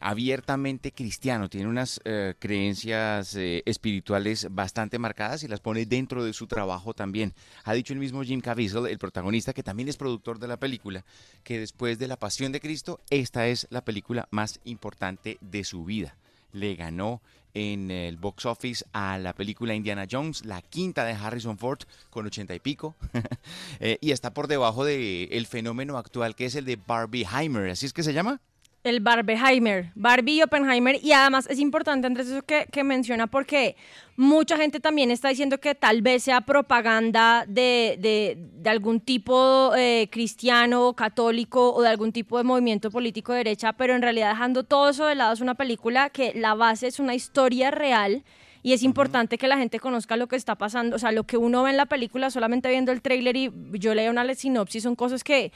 abiertamente 0.00 0.92
cristiano, 0.92 1.50
tiene 1.50 1.68
unas 1.68 2.00
eh, 2.04 2.34
creencias 2.38 3.34
espirituales 3.36 4.48
bastante 4.50 4.98
marcadas 4.98 5.42
y 5.42 5.48
las 5.48 5.60
pone 5.60 5.84
dentro 5.84 6.24
de 6.24 6.32
su 6.32 6.46
trabajo 6.46 6.94
también. 6.94 7.34
Ha 7.64 7.74
dicho 7.74 7.92
el 7.92 7.98
mismo 7.98 8.22
Jim 8.22 8.40
Caviezel, 8.40 8.86
el 8.86 8.98
protagonista, 8.98 9.52
que 9.52 9.62
también 9.62 9.88
es 9.88 9.96
productor 9.96 10.38
de 10.38 10.48
la 10.48 10.58
película, 10.58 11.04
que 11.42 11.58
después 11.58 11.98
de 11.98 12.08
La 12.08 12.16
Pasión 12.16 12.52
de 12.52 12.60
Cristo, 12.60 13.00
esta 13.10 13.48
es 13.48 13.66
la 13.70 13.84
película 13.84 14.28
más 14.30 14.60
importante 14.64 15.36
de 15.40 15.64
su 15.64 15.84
vida. 15.84 16.16
Le 16.54 16.74
ganó 16.74 17.20
en 17.52 17.90
el 17.90 18.16
box 18.16 18.46
office 18.46 18.84
a 18.92 19.18
la 19.18 19.32
película 19.32 19.74
Indiana 19.74 20.06
Jones, 20.10 20.44
la 20.44 20.60
quinta 20.60 21.04
de 21.04 21.12
Harrison 21.12 21.56
Ford 21.56 21.80
con 22.10 22.26
ochenta 22.26 22.54
y 22.54 22.58
pico, 22.58 22.96
Eh, 23.80 23.98
y 24.00 24.12
está 24.12 24.32
por 24.32 24.46
debajo 24.46 24.84
del 24.84 25.28
el 25.30 25.46
fenómeno 25.46 25.98
actual 25.98 26.34
que 26.34 26.46
es 26.46 26.54
el 26.54 26.64
de 26.64 26.76
Barbieheimer, 26.76 27.70
¿así 27.70 27.86
es 27.86 27.92
que 27.92 28.02
se 28.02 28.12
llama? 28.12 28.40
El 28.84 29.00
Barbenheimer, 29.00 29.90
Barbie 29.94 30.34
y 30.34 30.42
Oppenheimer. 30.42 31.02
Y 31.02 31.12
además 31.12 31.46
es 31.50 31.58
importante, 31.58 32.06
Andrés, 32.06 32.28
eso 32.28 32.42
que, 32.42 32.66
que 32.70 32.84
menciona, 32.84 33.26
porque 33.26 33.76
mucha 34.16 34.58
gente 34.58 34.78
también 34.78 35.10
está 35.10 35.30
diciendo 35.30 35.58
que 35.58 35.74
tal 35.74 36.02
vez 36.02 36.22
sea 36.24 36.42
propaganda 36.42 37.46
de, 37.48 37.96
de- 37.98 38.36
de 38.38 38.70
algún 38.70 39.00
tipo 39.00 39.72
eh, 39.74 40.08
cristiano, 40.12 40.92
católico 40.92 41.72
o 41.74 41.80
de 41.80 41.88
algún 41.88 42.12
tipo 42.12 42.36
de 42.36 42.44
movimiento 42.44 42.90
político 42.90 43.32
de 43.32 43.38
derecha, 43.38 43.72
pero 43.72 43.94
en 43.94 44.02
realidad 44.02 44.28
dejando 44.28 44.64
todo 44.64 44.90
eso 44.90 45.06
de 45.06 45.14
lado 45.14 45.32
es 45.32 45.40
una 45.40 45.54
película 45.54 46.10
que 46.10 46.34
la 46.34 46.54
base 46.54 46.86
es 46.86 46.98
una 47.00 47.14
historia 47.14 47.70
real. 47.70 48.22
Y 48.62 48.72
es 48.72 48.82
importante 48.82 49.36
que 49.36 49.46
la 49.46 49.58
gente 49.58 49.78
conozca 49.78 50.16
lo 50.16 50.26
que 50.26 50.36
está 50.36 50.54
pasando. 50.54 50.96
O 50.96 50.98
sea, 50.98 51.12
lo 51.12 51.24
que 51.24 51.36
uno 51.36 51.62
ve 51.62 51.70
en 51.72 51.76
la 51.76 51.84
película 51.84 52.30
solamente 52.30 52.70
viendo 52.70 52.92
el 52.92 53.02
tráiler 53.02 53.36
y 53.36 53.52
yo 53.72 53.94
leí 53.94 54.08
una 54.08 54.34
sinopsis, 54.34 54.82
son 54.84 54.96
cosas 54.96 55.22
que 55.22 55.52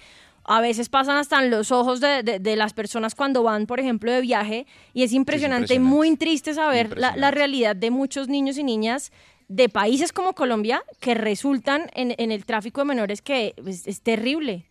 a 0.49 0.61
veces 0.61 0.89
pasan 0.89 1.17
hasta 1.17 1.43
en 1.43 1.51
los 1.51 1.71
ojos 1.71 2.01
de, 2.01 2.23
de- 2.23 2.39
de 2.41 2.57
las 2.57 2.73
personas 2.73 3.15
cuando 3.15 3.43
van, 3.43 3.67
por 3.67 3.79
ejemplo, 3.81 4.11
de 4.11 4.21
viaje. 4.21 4.67
Y 4.95 5.03
es 5.03 5.13
impresionante, 5.13 5.75
y 5.75 5.77
impresionante. 5.77 5.97
muy 5.97 6.17
triste 6.17 6.55
saber 6.55 6.97
la, 6.99 7.15
la 7.17 7.31
realidad 7.31 7.77
de 7.77 7.91
muchos 7.91 8.29
niños 8.29 8.59
y 8.59 8.65
niñas 8.65 9.13
de 9.49 9.69
países 9.69 10.13
como 10.13 10.35
Colombia 10.35 10.83
que 11.01 11.15
resultan 11.15 11.91
en, 11.95 12.15
en 12.19 12.33
el 12.33 12.45
tráfico 12.45 12.81
de 12.81 12.87
menores 12.87 13.23
que 13.23 13.55
es, 13.67 13.87
es 13.87 14.01
terrible. 14.03 14.65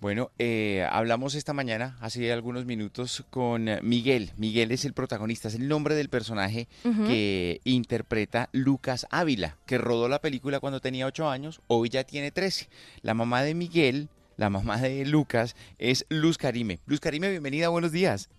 Bueno, 0.00 0.30
eh, 0.38 0.86
hablamos 0.90 1.34
esta 1.34 1.54
mañana, 1.54 1.96
hace 2.00 2.30
algunos 2.30 2.66
minutos, 2.66 3.24
con 3.30 3.68
Miguel. 3.82 4.32
Miguel 4.36 4.70
es 4.70 4.84
el 4.84 4.92
protagonista, 4.92 5.48
es 5.48 5.54
el 5.54 5.66
nombre 5.66 5.94
del 5.94 6.10
personaje 6.10 6.68
que 7.06 7.60
interpreta 7.64 8.50
Lucas 8.52 9.06
Ávila, 9.10 9.56
que 9.64 9.78
rodó 9.78 10.08
la 10.08 10.20
película 10.20 10.60
cuando 10.60 10.80
tenía 10.80 11.06
8 11.06 11.30
años, 11.30 11.62
hoy 11.68 11.88
ya 11.88 12.04
tiene 12.04 12.30
13. 12.32 12.68
La 13.00 13.14
mamá 13.14 13.42
de 13.44 13.54
Miguel, 13.54 14.08
la 14.36 14.50
mamá 14.50 14.78
de 14.78 15.04
Lucas, 15.06 15.56
es 15.78 16.06
Luz 16.08 16.38
Karime. 16.38 16.78
Luz 16.86 17.00
Karime, 17.00 17.30
bienvenida, 17.30 17.68
buenos 17.68 17.92
días. 17.92 18.30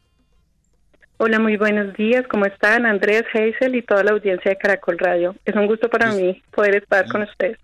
Hola, 1.18 1.40
muy 1.40 1.56
buenos 1.56 1.96
días. 1.96 2.26
¿Cómo 2.30 2.46
están? 2.46 2.86
Andrés, 2.86 3.24
Hazel 3.34 3.76
y 3.76 3.82
toda 3.82 4.04
la 4.04 4.12
audiencia 4.12 4.52
de 4.52 4.58
Caracol 4.58 4.98
Radio. 5.00 5.34
Es 5.46 5.56
un 5.56 5.66
gusto 5.66 5.90
para 5.90 6.12
mí 6.12 6.44
poder 6.52 6.76
estar 6.76 7.08
con 7.08 7.22
ustedes. 7.22 7.58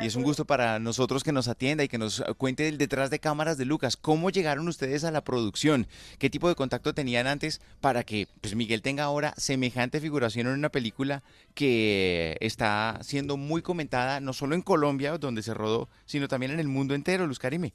Y 0.00 0.06
es 0.06 0.16
un 0.16 0.22
gusto 0.22 0.44
para 0.44 0.78
nosotros 0.78 1.24
que 1.24 1.32
nos 1.32 1.48
atienda 1.48 1.84
y 1.84 1.88
que 1.88 1.98
nos 1.98 2.22
cuente 2.36 2.68
el 2.68 2.78
detrás 2.78 3.10
de 3.10 3.18
cámaras 3.18 3.58
de 3.58 3.64
Lucas. 3.64 3.96
¿Cómo 3.96 4.30
llegaron 4.30 4.68
ustedes 4.68 5.04
a 5.04 5.10
la 5.10 5.22
producción? 5.22 5.86
¿Qué 6.18 6.30
tipo 6.30 6.48
de 6.48 6.54
contacto 6.54 6.94
tenían 6.94 7.26
antes 7.26 7.60
para 7.80 8.04
que 8.04 8.26
pues, 8.40 8.54
Miguel 8.54 8.82
tenga 8.82 9.04
ahora 9.04 9.32
semejante 9.36 10.00
figuración 10.00 10.46
en 10.46 10.54
una 10.54 10.68
película 10.68 11.22
que 11.54 12.36
está 12.40 12.98
siendo 13.02 13.36
muy 13.36 13.62
comentada 13.62 14.20
no 14.20 14.32
solo 14.32 14.54
en 14.54 14.62
Colombia, 14.62 15.18
donde 15.18 15.42
se 15.42 15.54
rodó, 15.54 15.88
sino 16.04 16.28
también 16.28 16.52
en 16.52 16.60
el 16.60 16.68
mundo 16.68 16.94
entero, 16.94 17.26
Luz 17.26 17.38
Karime? 17.38 17.72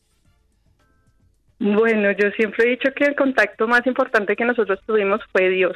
Bueno, 1.59 2.11
yo 2.11 2.29
siempre 2.31 2.65
he 2.65 2.69
dicho 2.71 2.91
que 2.93 3.05
el 3.05 3.15
contacto 3.15 3.67
más 3.67 3.85
importante 3.87 4.35
que 4.35 4.45
nosotros 4.45 4.79
tuvimos 4.85 5.21
fue 5.31 5.49
Dios. 5.49 5.75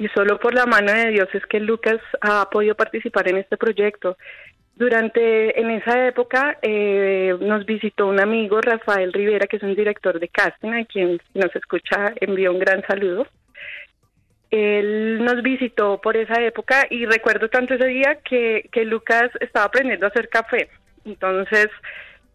Y 0.00 0.08
solo 0.08 0.40
por 0.40 0.54
la 0.54 0.64
mano 0.64 0.92
de 0.92 1.10
Dios 1.10 1.28
es 1.34 1.44
que 1.44 1.60
Lucas 1.60 1.98
ha 2.22 2.48
podido 2.48 2.74
participar 2.74 3.28
en 3.28 3.36
este 3.36 3.58
proyecto. 3.58 4.16
Durante, 4.80 5.60
en 5.60 5.70
esa 5.72 6.06
época, 6.06 6.56
eh, 6.62 7.36
nos 7.38 7.66
visitó 7.66 8.06
un 8.06 8.18
amigo, 8.18 8.62
Rafael 8.62 9.12
Rivera, 9.12 9.46
que 9.46 9.58
es 9.58 9.62
un 9.62 9.74
director 9.74 10.18
de 10.18 10.28
casting, 10.28 10.70
a 10.70 10.86
quien 10.86 11.20
nos 11.34 11.54
escucha 11.54 12.14
envió 12.18 12.50
un 12.50 12.60
gran 12.60 12.82
saludo. 12.86 13.26
Él 14.50 15.22
nos 15.22 15.42
visitó 15.42 16.00
por 16.00 16.16
esa 16.16 16.40
época 16.42 16.86
y 16.88 17.04
recuerdo 17.04 17.50
tanto 17.50 17.74
ese 17.74 17.88
día 17.88 18.20
que, 18.24 18.70
que 18.72 18.86
Lucas 18.86 19.28
estaba 19.40 19.66
aprendiendo 19.66 20.06
a 20.06 20.08
hacer 20.08 20.30
café. 20.30 20.70
Entonces, 21.04 21.68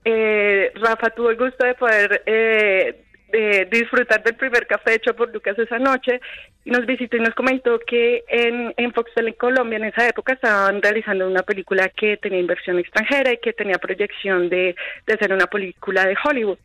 eh, 0.03 0.71
Rafa 0.75 1.09
tuvo 1.09 1.31
el 1.31 1.37
gusto 1.37 1.65
de 1.65 1.73
poder 1.73 2.21
eh, 2.27 3.04
de 3.31 3.65
disfrutar 3.71 4.23
del 4.23 4.35
primer 4.35 4.67
café 4.67 4.95
hecho 4.95 5.15
por 5.15 5.33
Lucas 5.33 5.57
esa 5.59 5.79
noche 5.79 6.21
y 6.63 6.71
nos 6.71 6.85
visitó 6.85 7.17
y 7.17 7.21
nos 7.21 7.33
comentó 7.33 7.79
que 7.79 8.23
en, 8.27 8.73
en 8.77 8.93
Foxtel 8.93 9.27
en 9.27 9.33
Colombia 9.33 9.77
en 9.77 9.85
esa 9.85 10.07
época 10.07 10.33
estaban 10.33 10.81
realizando 10.81 11.27
una 11.27 11.43
película 11.43 11.89
que 11.89 12.17
tenía 12.17 12.39
inversión 12.39 12.79
extranjera 12.79 13.33
y 13.33 13.37
que 13.37 13.53
tenía 13.53 13.77
proyección 13.77 14.49
de, 14.49 14.75
de 15.05 15.13
hacer 15.13 15.33
una 15.33 15.47
película 15.47 16.05
de 16.05 16.15
Hollywood. 16.23 16.59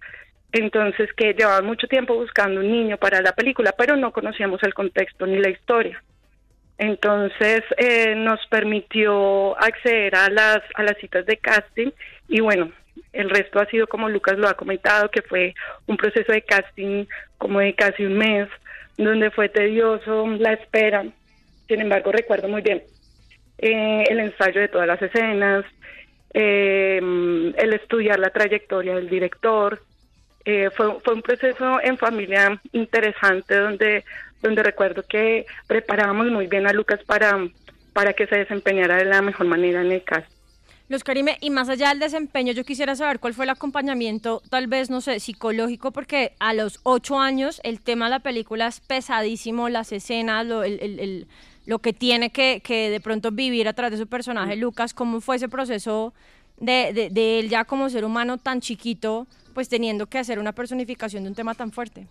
Entonces 0.53 1.13
que 1.15 1.33
llevaban 1.33 1.67
mucho 1.67 1.87
tiempo 1.87 2.15
buscando 2.15 2.61
un 2.61 2.71
niño 2.71 2.97
para 2.97 3.21
la 3.21 3.33
película, 3.33 3.73
pero 3.77 3.97
no 3.97 4.13
conocíamos 4.13 4.63
el 4.63 4.75
contexto 4.75 5.27
ni 5.27 5.39
la 5.39 5.51
historia. 5.51 6.03
Entonces 6.79 7.63
eh, 7.77 8.15
nos 8.17 8.41
permitió 8.47 9.55
acceder 9.61 10.15
a 10.15 10.31
las, 10.31 10.61
a 10.75 10.83
las 10.83 10.97
citas 10.99 11.27
de 11.27 11.37
casting 11.37 11.91
y 12.27 12.41
bueno, 12.41 12.73
el 13.13 13.31
resto 13.31 13.61
ha 13.61 13.67
sido 13.67 13.87
como 13.87 14.09
Lucas 14.09 14.39
lo 14.39 14.49
ha 14.49 14.55
comentado, 14.55 15.11
que 15.11 15.23
fue 15.23 15.55
un 15.87 15.97
proceso 15.97 16.33
de 16.33 16.43
casting 16.43 17.07
como 17.39 17.61
de 17.61 17.75
casi 17.75 18.05
un 18.05 18.19
mes, 18.19 18.49
donde 18.97 19.31
fue 19.31 19.49
tedioso 19.49 20.27
la 20.39 20.53
espera. 20.53 21.05
Sin 21.69 21.81
embargo, 21.81 22.13
recuerdo 22.13 22.49
muy 22.49 22.63
bien 22.63 22.83
eh, 23.59 24.05
el 24.09 24.21
ensayo 24.21 24.61
de 24.61 24.69
todas 24.69 24.87
las 24.87 25.01
escenas, 25.03 25.65
eh, 26.33 26.99
el 26.99 27.73
estudiar 27.73 28.19
la 28.19 28.31
trayectoria 28.31 28.95
del 28.95 29.09
director, 29.09 29.81
eh, 30.45 30.71
fue, 30.75 30.89
un 31.13 31.23
proceso 31.23 31.81
en 31.83 31.99
familia 31.99 32.61
interesante 32.73 33.57
donde, 33.57 34.05
donde 34.43 34.63
recuerdo 34.63 35.03
que 35.03 35.45
preparábamos 35.67 36.31
muy 36.31 36.47
bien 36.47 36.67
a 36.67 36.73
Lucas 36.73 37.01
para, 37.05 37.39
para 37.93 38.15
que 38.15 38.27
se 38.27 38.37
desempeñara 38.39 38.97
de 38.97 39.05
la 39.05 39.21
mejor 39.21 39.47
manera 39.47 39.83
en 39.83 39.93
el 39.93 40.03
caso. 40.03 40.27
Los 40.91 41.05
Karime, 41.05 41.39
y 41.41 41.51
más 41.51 41.69
allá 41.69 41.91
del 41.91 42.01
desempeño, 42.01 42.53
yo 42.53 42.65
quisiera 42.65 42.97
saber 42.97 43.21
cuál 43.21 43.33
fue 43.33 43.45
el 43.45 43.51
acompañamiento, 43.51 44.43
tal 44.51 44.67
vez, 44.67 44.91
no 44.91 45.01
sé, 45.01 45.21
psicológico, 45.21 45.93
porque 45.93 46.33
a 46.41 46.53
los 46.53 46.81
ocho 46.83 47.21
años 47.21 47.61
el 47.63 47.81
tema 47.81 48.07
de 48.07 48.11
la 48.11 48.19
película 48.19 48.67
es 48.67 48.81
pesadísimo, 48.81 49.69
las 49.69 49.93
escenas, 49.93 50.45
lo, 50.45 50.65
el, 50.65 50.81
el, 50.81 51.29
lo 51.65 51.79
que 51.79 51.93
tiene 51.93 52.31
que, 52.31 52.61
que, 52.65 52.91
de 52.91 53.01
pronto 53.01 53.31
vivir 53.31 53.69
a 53.69 53.73
través 53.73 53.93
de 53.93 54.05
su 54.05 54.09
personaje, 54.09 54.57
Lucas, 54.57 54.93
¿cómo 54.93 55.21
fue 55.21 55.37
ese 55.37 55.49
proceso 55.49 56.13
de, 56.59 56.93
de, 56.93 57.09
de 57.09 57.39
él 57.39 57.49
ya 57.49 57.65
como 57.65 57.89
ser 57.89 58.05
humano 58.05 58.39
tan 58.39 58.61
chiquito? 58.61 59.29
pues 59.55 59.69
teniendo 59.69 60.07
que 60.07 60.19
hacer 60.19 60.39
una 60.39 60.53
personificación 60.53 61.25
de 61.25 61.29
un 61.29 61.35
tema 61.35 61.55
tan 61.55 61.73
fuerte? 61.73 62.07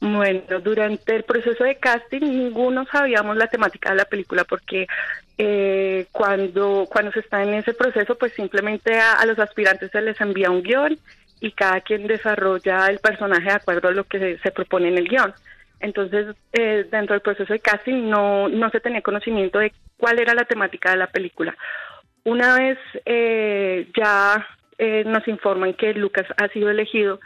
Bueno, 0.00 0.60
durante 0.64 1.14
el 1.14 1.24
proceso 1.24 1.62
de 1.62 1.76
casting 1.76 2.20
ninguno 2.20 2.86
sabíamos 2.86 3.36
la 3.36 3.48
temática 3.48 3.90
de 3.90 3.96
la 3.96 4.06
película 4.06 4.44
porque 4.44 4.86
eh, 5.36 6.06
cuando, 6.10 6.88
cuando 6.90 7.12
se 7.12 7.20
está 7.20 7.42
en 7.42 7.52
ese 7.52 7.74
proceso 7.74 8.16
pues 8.16 8.32
simplemente 8.32 8.98
a, 8.98 9.24
los 9.26 9.38
aspirantes 9.38 9.90
se 9.90 10.00
les 10.00 10.18
envía 10.20 10.50
un 10.50 10.62
guion 10.62 10.98
y 11.40 11.52
cada 11.52 11.82
quien 11.82 12.06
desarrolla 12.06 12.86
el 12.86 12.98
personaje 12.98 13.44
de 13.44 13.52
acuerdo 13.52 13.88
a 13.88 13.92
lo 13.92 14.04
que 14.04 14.18
se, 14.18 14.38
se 14.38 14.50
propone 14.50 14.88
en 14.88 14.98
el 14.98 15.08
guion. 15.08 15.34
Entonces, 15.80 16.36
eh, 16.52 16.86
dentro 16.90 17.14
del 17.14 17.22
proceso 17.22 17.52
de 17.52 17.58
casting 17.58 18.08
no, 18.08 18.48
no 18.48 18.70
se 18.70 18.80
tenía 18.80 19.00
conocimiento 19.00 19.58
de 19.58 19.72
cuál 19.96 20.18
era 20.18 20.34
la 20.34 20.44
temática 20.44 20.90
de 20.90 20.98
la 20.98 21.06
película. 21.06 21.56
Una 22.24 22.58
vez 22.58 22.78
eh, 23.06 23.88
ya 23.96 24.46
eh, 24.76 25.04
nos 25.06 25.26
informan 25.26 25.72
que 25.74 25.94
Lucas 25.94 26.26
ha 26.36 26.48
sido 26.48 26.70
elegido. 26.70 27.18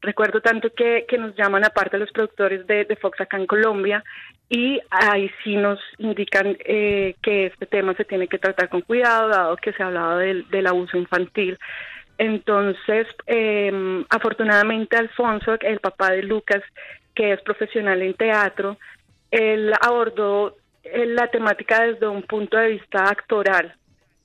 Recuerdo 0.00 0.40
tanto 0.40 0.70
que, 0.72 1.06
nos 1.18 1.34
llaman 1.34 1.64
aparte 1.64 1.98
los 1.98 2.12
productores 2.12 2.66
de, 2.66 2.84
de, 2.84 2.96
Fox 2.96 3.20
acá 3.20 3.36
en 3.36 3.46
Colombia 3.46 4.04
y 4.48 4.80
ahí 4.90 5.30
sí 5.42 5.56
nos 5.56 5.80
indican 5.98 6.56
eh, 6.64 7.16
que 7.20 7.46
este 7.46 7.66
tema 7.66 7.94
se 7.94 8.04
tiene 8.04 8.28
que 8.28 8.38
tratar 8.38 8.68
con 8.68 8.82
cuidado, 8.82 9.28
dado 9.28 9.56
que 9.56 9.72
se 9.72 9.82
ha 9.82 9.86
hablado 9.86 10.18
del, 10.18 10.48
del 10.50 10.66
abuso 10.68 10.96
infantil. 10.96 11.58
Entonces, 12.16 13.06
eh, 13.26 14.04
afortunadamente 14.08 14.96
Alfonso, 14.96 15.56
el 15.60 15.80
papá 15.80 16.10
de 16.12 16.22
Lucas, 16.22 16.62
que 17.14 17.32
es 17.32 17.40
profesional 17.42 18.02
en 18.02 18.14
teatro, 18.14 18.76
él 19.30 19.72
abordó 19.80 20.56
eh, 20.82 21.06
la 21.06 21.28
temática 21.28 21.82
desde 21.82 22.06
un 22.06 22.22
punto 22.22 22.56
de 22.56 22.70
vista 22.70 23.08
actoral. 23.08 23.74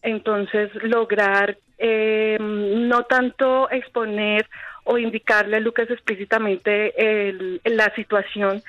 Entonces, 0.01 0.71
lograr 0.83 1.57
eh, 1.77 2.37
no 2.39 3.03
tanto 3.03 3.69
exponer 3.69 4.47
o 4.83 4.97
indicarle 4.97 5.57
a 5.57 5.59
Lucas 5.59 5.89
explícitamente 5.89 6.93
el, 7.29 7.61
la 7.63 7.93
situación 7.95 8.63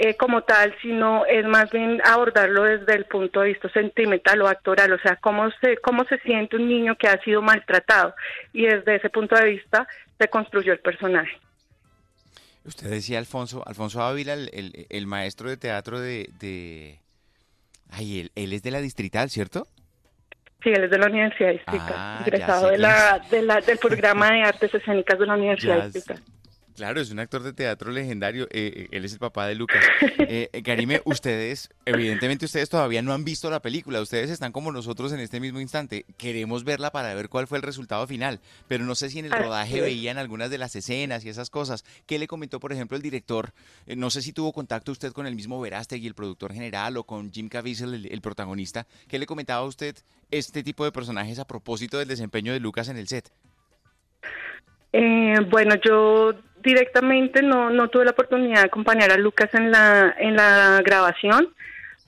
eh, 0.00 0.14
como 0.14 0.42
tal, 0.42 0.74
sino 0.80 1.26
es 1.26 1.44
más 1.44 1.70
bien 1.72 2.00
abordarlo 2.04 2.62
desde 2.62 2.94
el 2.94 3.04
punto 3.06 3.40
de 3.40 3.48
vista 3.48 3.68
sentimental 3.70 4.40
o 4.42 4.46
actoral, 4.46 4.92
o 4.92 4.98
sea, 5.00 5.16
cómo 5.16 5.50
se, 5.60 5.76
cómo 5.78 6.04
se 6.04 6.18
siente 6.20 6.56
un 6.56 6.68
niño 6.68 6.96
que 6.96 7.08
ha 7.08 7.20
sido 7.22 7.42
maltratado 7.42 8.14
y 8.52 8.66
desde 8.66 8.94
ese 8.94 9.10
punto 9.10 9.34
de 9.34 9.50
vista 9.50 9.88
se 10.16 10.28
construyó 10.28 10.72
el 10.72 10.78
personaje. 10.78 11.40
Usted 12.64 12.90
decía 12.90 13.18
Alfonso, 13.18 13.64
Alfonso 13.66 14.00
Ávila, 14.02 14.34
el, 14.34 14.86
el, 14.88 15.06
maestro 15.06 15.48
de 15.48 15.56
teatro 15.56 15.98
de... 15.98 16.30
de... 16.38 17.00
Ay, 17.90 18.20
él, 18.20 18.32
él 18.34 18.52
es 18.52 18.62
de 18.62 18.70
la 18.70 18.80
distrital, 18.80 19.30
¿cierto? 19.30 19.66
Sí, 20.62 20.70
él 20.70 20.84
es 20.84 20.90
de 20.90 20.98
la 20.98 21.06
Universidad 21.06 21.52
Distrital, 21.52 21.94
ah, 21.94 22.18
ingresado 22.20 22.68
de 22.70 22.78
la, 22.78 23.20
de 23.30 23.42
la, 23.42 23.60
del 23.60 23.78
programa 23.82 24.32
de 24.32 24.42
artes 24.42 24.74
escénicas 24.74 25.18
de 25.18 25.26
la 25.26 25.34
Universidad 25.34 25.84
Distrital. 25.84 26.22
Claro, 26.78 27.00
es 27.00 27.10
un 27.10 27.18
actor 27.18 27.42
de 27.42 27.52
teatro 27.52 27.90
legendario. 27.90 28.44
Eh, 28.52 28.72
eh, 28.72 28.88
él 28.92 29.04
es 29.04 29.12
el 29.12 29.18
papá 29.18 29.48
de 29.48 29.56
Lucas. 29.56 29.84
Eh, 30.20 30.48
eh, 30.52 30.62
Karime, 30.62 31.02
ustedes, 31.06 31.70
evidentemente 31.84 32.44
ustedes 32.44 32.68
todavía 32.68 33.02
no 33.02 33.12
han 33.12 33.24
visto 33.24 33.50
la 33.50 33.60
película. 33.60 34.00
Ustedes 34.00 34.30
están 34.30 34.52
como 34.52 34.70
nosotros 34.70 35.10
en 35.10 35.18
este 35.18 35.40
mismo 35.40 35.58
instante. 35.58 36.06
Queremos 36.16 36.62
verla 36.62 36.92
para 36.92 37.12
ver 37.14 37.28
cuál 37.28 37.48
fue 37.48 37.58
el 37.58 37.62
resultado 37.62 38.06
final. 38.06 38.38
Pero 38.68 38.84
no 38.84 38.94
sé 38.94 39.10
si 39.10 39.18
en 39.18 39.24
el 39.24 39.32
rodaje 39.32 39.80
veían 39.80 40.18
algunas 40.18 40.50
de 40.50 40.58
las 40.58 40.76
escenas 40.76 41.24
y 41.24 41.30
esas 41.30 41.50
cosas. 41.50 41.84
¿Qué 42.06 42.16
le 42.16 42.28
comentó, 42.28 42.60
por 42.60 42.72
ejemplo, 42.72 42.96
el 42.96 43.02
director? 43.02 43.52
Eh, 43.88 43.96
no 43.96 44.08
sé 44.08 44.22
si 44.22 44.32
tuvo 44.32 44.52
contacto 44.52 44.92
usted 44.92 45.10
con 45.10 45.26
el 45.26 45.34
mismo 45.34 45.60
Verástegui, 45.60 46.06
el 46.06 46.14
productor 46.14 46.52
general, 46.52 46.96
o 46.96 47.02
con 47.02 47.32
Jim 47.32 47.48
Caviezel, 47.48 47.92
el, 47.92 48.06
el 48.06 48.20
protagonista. 48.20 48.86
¿Qué 49.08 49.18
le 49.18 49.26
comentaba 49.26 49.62
a 49.62 49.68
usted 49.68 49.96
este 50.30 50.62
tipo 50.62 50.84
de 50.84 50.92
personajes 50.92 51.40
a 51.40 51.44
propósito 51.44 51.98
del 51.98 52.06
desempeño 52.06 52.52
de 52.52 52.60
Lucas 52.60 52.88
en 52.88 52.98
el 52.98 53.08
set? 53.08 53.32
Eh, 54.92 55.34
bueno, 55.50 55.74
yo 55.84 56.32
directamente 56.62 57.42
no, 57.42 57.70
no 57.70 57.88
tuve 57.88 58.04
la 58.04 58.12
oportunidad 58.12 58.60
de 58.60 58.66
acompañar 58.66 59.10
a 59.10 59.16
Lucas 59.16 59.52
en 59.54 59.70
la, 59.70 60.14
en 60.18 60.36
la 60.36 60.80
grabación. 60.84 61.48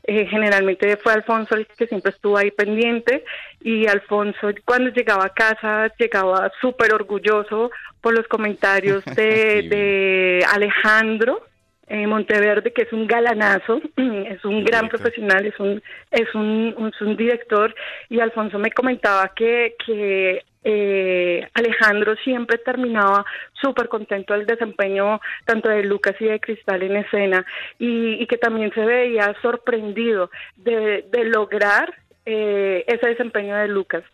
Eh, 0.05 0.27
generalmente 0.27 0.97
fue 0.97 1.13
Alfonso 1.13 1.55
el 1.55 1.67
que 1.67 1.87
siempre 1.87 2.11
estuvo 2.11 2.37
ahí 2.37 2.51
pendiente 2.51 3.23
y 3.61 3.87
Alfonso 3.87 4.49
cuando 4.65 4.91
llegaba 4.91 5.27
a 5.27 5.35
casa 5.35 5.93
llegaba 5.99 6.51
súper 6.61 6.95
orgulloso 6.95 7.71
por 8.01 8.17
los 8.17 8.27
comentarios 8.27 9.05
de, 9.05 9.15
de 9.71 10.45
Alejandro 10.51 11.43
eh, 11.91 12.07
Monteverde, 12.07 12.73
que 12.73 12.83
es 12.83 12.93
un 12.93 13.07
galanazo, 13.07 13.83
es 13.97 14.45
un 14.45 14.65
gran 14.65 14.89
profesional, 14.89 15.45
es 15.45 15.59
un, 15.59 15.83
es 16.13 16.35
un, 16.35 16.93
es 16.95 17.01
un 17.01 17.17
director, 17.17 17.75
y 18.09 18.21
Alfonso 18.21 18.61
me 18.61 18.71
comentaba 18.71 19.33
que, 19.35 19.75
que 19.85 20.45
eh, 20.65 21.49
Alejandro 21.55 22.17
siempre 22.17 22.59
terminaba 22.59 23.25
súper 23.53 23.89
contento 23.89 24.35
del 24.35 24.47
desempeño 24.47 25.21
tanto 25.45 25.69
de 25.69 25.83
Lucas 25.85 26.17
y 26.21 26.27
de 26.27 26.41
Cristal 26.41 26.83
en 26.83 26.97
escena, 26.97 27.45
y, 27.79 28.23
y 28.23 28.27
que 28.27 28.37
también 28.37 28.73
se 28.73 28.85
veía 28.85 29.35
sorprendido 29.43 30.31
de, 30.57 31.05
de 31.11 31.25
lograr 31.25 31.95
eh, 32.27 32.85
ese 32.87 33.09
desempeño 33.09 33.57
de 33.57 33.69
Lucas. 33.69 34.05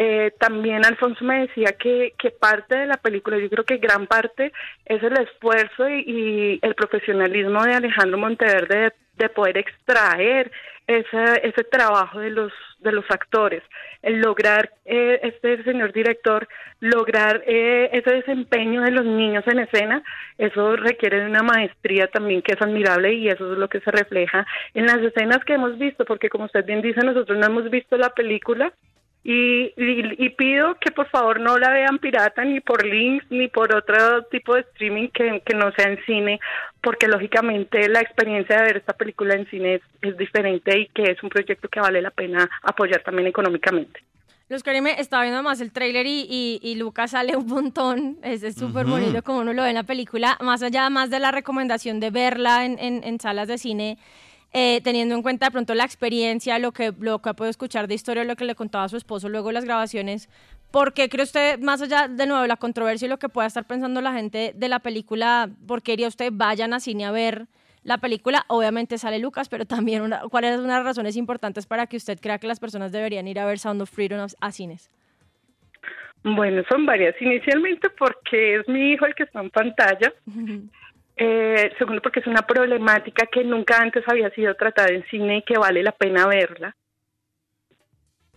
Eh, 0.00 0.32
también 0.38 0.84
Alfonso 0.86 1.24
me 1.24 1.40
decía 1.40 1.72
que, 1.72 2.14
que 2.16 2.30
parte 2.30 2.76
de 2.76 2.86
la 2.86 2.98
película, 2.98 3.36
yo 3.36 3.50
creo 3.50 3.64
que 3.64 3.78
gran 3.78 4.06
parte 4.06 4.52
es 4.84 5.02
el 5.02 5.18
esfuerzo 5.18 5.88
y, 5.88 6.60
el 6.62 6.74
profesionalismo 6.76 7.62
de 7.64 7.74
Alejandro 7.74 8.16
Monteverde 8.16 8.78
de, 8.78 8.92
de 9.16 9.28
poder 9.28 9.58
extraer 9.58 10.52
ese, 10.86 11.40
ese 11.42 11.64
trabajo 11.64 12.20
de 12.20 12.30
los 12.30 12.52
de 12.80 12.92
los 12.92 13.04
actores, 13.10 13.62
el 14.02 14.20
lograr 14.20 14.70
eh, 14.84 15.18
este 15.22 15.62
señor 15.64 15.92
director 15.92 16.48
lograr 16.80 17.42
eh, 17.44 17.90
ese 17.92 18.10
desempeño 18.10 18.82
de 18.82 18.92
los 18.92 19.04
niños 19.04 19.44
en 19.48 19.58
escena, 19.58 20.02
eso 20.38 20.76
requiere 20.76 21.20
de 21.20 21.26
una 21.26 21.42
maestría 21.42 22.06
también 22.06 22.40
que 22.40 22.54
es 22.54 22.62
admirable 22.62 23.14
y 23.14 23.28
eso 23.28 23.52
es 23.52 23.58
lo 23.58 23.68
que 23.68 23.80
se 23.80 23.90
refleja 23.90 24.46
en 24.74 24.86
las 24.86 24.98
escenas 24.98 25.44
que 25.44 25.54
hemos 25.54 25.76
visto, 25.76 26.04
porque 26.04 26.28
como 26.28 26.44
usted 26.44 26.64
bien 26.64 26.82
dice, 26.82 27.00
nosotros 27.04 27.36
no 27.36 27.46
hemos 27.46 27.68
visto 27.68 27.96
la 27.96 28.10
película, 28.10 28.72
Y, 29.24 29.72
y, 29.76 30.24
y 30.24 30.28
pido 30.30 30.76
que 30.80 30.90
por 30.90 31.08
favor 31.10 31.40
no 31.40 31.58
la 31.58 31.70
vean 31.70 31.98
pirata 31.98 32.44
ni 32.44 32.60
por 32.60 32.86
links 32.86 33.26
ni 33.30 33.48
por 33.48 33.74
otro 33.74 34.22
tipo 34.30 34.54
de 34.54 34.60
streaming 34.62 35.08
que, 35.08 35.42
que 35.44 35.54
no 35.54 35.70
sea 35.72 35.86
en 35.90 35.98
cine, 36.06 36.40
porque 36.80 37.08
lógicamente 37.08 37.88
la 37.88 38.00
experiencia 38.00 38.56
de 38.56 38.62
ver 38.62 38.76
esta 38.78 38.94
película 38.94 39.34
en 39.34 39.46
cine 39.50 39.74
es, 39.74 39.82
es 40.02 40.16
diferente 40.16 40.78
y 40.78 40.86
que 40.86 41.10
es 41.10 41.22
un 41.22 41.28
proyecto 41.28 41.68
que 41.68 41.80
vale 41.80 42.00
la 42.00 42.10
pena 42.10 42.48
apoyar 42.62 43.02
también 43.02 43.26
económicamente. 43.28 44.00
Los 44.48 44.62
Karime, 44.62 44.98
estaba 44.98 45.24
viendo 45.24 45.42
más 45.42 45.60
el 45.60 45.72
tráiler 45.72 46.06
y, 46.06 46.24
y, 46.26 46.58
y 46.62 46.76
Lucas 46.76 47.10
sale 47.10 47.36
un 47.36 47.48
montón. 47.48 48.16
Es 48.22 48.42
es 48.42 48.54
súper 48.54 48.86
bonito 48.86 49.22
como 49.22 49.40
uno 49.40 49.52
lo 49.52 49.62
ve 49.62 49.68
en 49.68 49.74
la 49.74 49.82
película. 49.82 50.38
Más 50.40 50.62
allá 50.62 50.88
más 50.88 51.10
de 51.10 51.18
la 51.18 51.32
recomendación 51.32 52.00
de 52.00 52.08
verla 52.10 52.64
en, 52.64 52.78
en- 52.78 53.04
en 53.04 53.20
salas 53.20 53.46
de 53.48 53.58
cine, 53.58 53.98
eh, 54.52 54.80
teniendo 54.82 55.14
en 55.14 55.22
cuenta 55.22 55.46
de 55.46 55.52
pronto 55.52 55.74
la 55.74 55.84
experiencia, 55.84 56.58
lo 56.58 56.72
que, 56.72 56.92
lo 56.98 57.20
que 57.20 57.34
puedo 57.34 57.50
escuchar 57.50 57.86
de 57.86 57.94
historia, 57.94 58.24
lo 58.24 58.36
que 58.36 58.44
le 58.44 58.54
contaba 58.54 58.84
a 58.84 58.88
su 58.88 58.96
esposo 58.96 59.28
luego 59.28 59.52
las 59.52 59.64
grabaciones. 59.64 60.28
¿Por 60.70 60.94
qué 60.94 61.08
cree 61.08 61.24
usted, 61.24 61.58
más 61.58 61.82
allá 61.82 62.08
de 62.08 62.26
nuevo 62.26 62.42
de 62.42 62.48
la 62.48 62.56
controversia 62.56 63.06
y 63.06 63.08
lo 63.08 63.18
que 63.18 63.28
pueda 63.28 63.46
estar 63.46 63.66
pensando 63.66 64.00
la 64.00 64.12
gente 64.12 64.52
de 64.54 64.68
la 64.68 64.78
película, 64.78 65.50
por 65.66 65.82
qué 65.82 65.94
iría 65.94 66.08
usted 66.08 66.30
vayan 66.32 66.72
a 66.72 66.80
cine 66.80 67.04
a 67.04 67.10
ver 67.10 67.46
la 67.82 67.98
película? 67.98 68.44
Obviamente 68.48 68.96
sale 68.96 69.18
Lucas, 69.18 69.48
pero 69.48 69.66
también 69.66 70.02
una, 70.02 70.20
cuáles 70.30 70.56
son 70.56 70.64
unas 70.64 70.84
razones 70.84 71.16
importantes 71.16 71.66
para 71.66 71.86
que 71.86 71.96
usted 71.96 72.18
crea 72.18 72.38
que 72.38 72.46
las 72.46 72.60
personas 72.60 72.90
deberían 72.90 73.28
ir 73.28 73.38
a 73.40 73.46
ver 73.46 73.58
Sound 73.58 73.82
of 73.82 73.90
Freedom 73.90 74.26
a 74.40 74.52
cines. 74.52 74.90
Bueno, 76.24 76.62
son 76.68 76.84
varias. 76.84 77.14
Inicialmente 77.20 77.88
porque 77.90 78.56
es 78.56 78.68
mi 78.68 78.92
hijo 78.92 79.06
el 79.06 79.14
que 79.14 79.24
está 79.24 79.40
en 79.40 79.50
pantalla. 79.50 80.12
Eh, 81.20 81.72
segundo, 81.78 82.00
porque 82.00 82.20
es 82.20 82.28
una 82.28 82.42
problemática 82.42 83.26
que 83.26 83.42
nunca 83.42 83.78
antes 83.80 84.04
había 84.06 84.30
sido 84.30 84.54
tratada 84.54 84.90
en 84.90 85.04
cine 85.06 85.38
y 85.38 85.42
que 85.42 85.58
vale 85.58 85.82
la 85.82 85.90
pena 85.90 86.28
verla. 86.28 86.76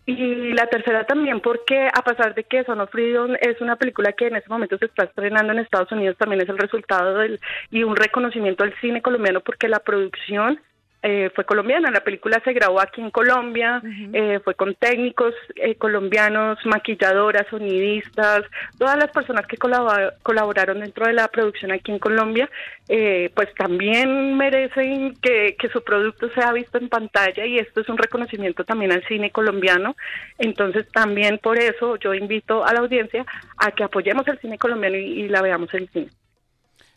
Y 0.08 0.54
la 0.54 0.66
tercera 0.66 1.06
también 1.06 1.42
porque 1.42 1.88
a 1.94 2.02
pesar 2.02 2.34
de 2.34 2.44
que 2.44 2.64
Son 2.64 2.82
of 2.82 2.90
Freedom 2.90 3.36
es 3.40 3.62
una 3.62 3.76
película 3.76 4.14
que 4.14 4.28
en 4.28 4.36
este 4.36 4.50
momento 4.50 4.80
se 4.80 4.86
está 4.86 5.04
estrenando 5.04 5.54
en 5.54 5.60
Estados 5.60 5.92
Unidos, 5.92 6.18
también 6.18 6.42
es 6.42 6.50
el 6.50 6.58
resultado 6.58 7.20
del, 7.20 7.40
y 7.70 7.84
un 7.84 7.96
reconocimiento 7.96 8.64
al 8.64 8.74
cine 8.82 9.04
colombiano 9.04 9.42
porque 9.42 9.68
la 9.68 9.80
producción 9.80 10.60
eh, 11.04 11.32
fue 11.34 11.46
colombiana. 11.46 11.92
La 11.92 12.04
película 12.04 12.42
se 12.44 12.54
grabó 12.54 12.80
aquí 12.80 13.02
en 13.02 13.12
Colombia, 13.12 13.82
eh, 14.14 14.40
fue 14.44 14.56
con 14.56 14.76
técnicos 14.76 15.34
eh, 15.56 15.76
colombianos, 15.76 16.60
maquilladoras, 16.66 17.48
sonidistas, 17.50 18.44
todas 18.78 18.98
las 18.98 19.12
personas 19.12 19.46
que 19.48 19.58
colabor- 19.58 20.14
colaboraron 20.24 20.80
dentro 20.80 21.06
de 21.08 21.14
la 21.14 21.28
producción 21.28 21.72
aquí 21.72 21.92
en 21.92 22.00
Colombia, 22.00 22.50
eh, 22.88 23.32
pues 23.36 23.54
también 23.56 24.38
merecen 24.38 25.16
que, 25.22 25.56
que 25.58 25.70
su 25.70 25.84
producto 25.84 26.30
sea 26.34 26.52
visto 26.54 26.78
en 26.78 26.90
pantalla 26.90 27.46
y 27.46 27.58
esto 27.58 27.82
es 27.82 27.90
un 27.90 27.98
reconocimiento 27.98 28.64
también 28.64 28.92
al 28.92 29.04
cine 29.08 29.32
colombiano. 29.32 29.96
Entonces 30.38 30.88
también 30.92 31.40
por 31.40 31.58
eso 31.58 31.96
yo 31.98 32.14
invito 32.14 32.66
a 32.66 32.74
la 32.74 32.80
audiencia 32.82 33.26
a 33.58 33.72
que 33.72 33.84
apoyemos 33.84 34.28
el 34.28 34.40
cine 34.40 34.58
colombiano 34.58 34.98
y, 34.98 35.22
y 35.22 35.28
la 35.28 35.42
veamos 35.42 35.74
en 35.74 35.88
cine. 35.88 36.08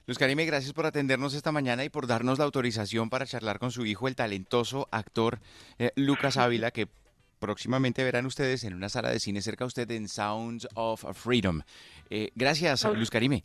Luz 0.07 0.19
Karime, 0.19 0.45
gracias 0.45 0.75
por 0.75 0.85
atendernos 0.85 1.33
esta 1.33 1.51
mañana 1.51 1.83
y 1.83 1.88
por 1.88 2.07
darnos 2.07 2.38
la 2.38 2.45
autorización 2.45 3.09
para 3.09 3.25
charlar 3.25 3.59
con 3.59 3.71
su 3.71 3.87
hijo, 3.87 4.07
el 4.07 4.14
talentoso 4.14 4.87
actor 4.90 5.38
eh, 5.79 5.93
Lucas 5.97 6.37
Ávila, 6.37 6.73
que 6.73 6.88
próximamente 7.38 8.05
verán 8.05 8.27
ustedes 8.27 8.64
en 8.64 8.75
una 8.75 8.90
sala 8.90 9.11
de 9.11 9.19
cine 9.19 9.40
cerca 9.40 9.64
de 9.64 9.69
usted 9.69 9.90
en 9.93 10.09
Sounds 10.09 10.69
of 10.75 11.03
Freedom. 11.14 11.62
Eh, 12.11 12.29
gracias, 12.35 12.85
Luz 12.85 13.09
Karime. 13.09 13.45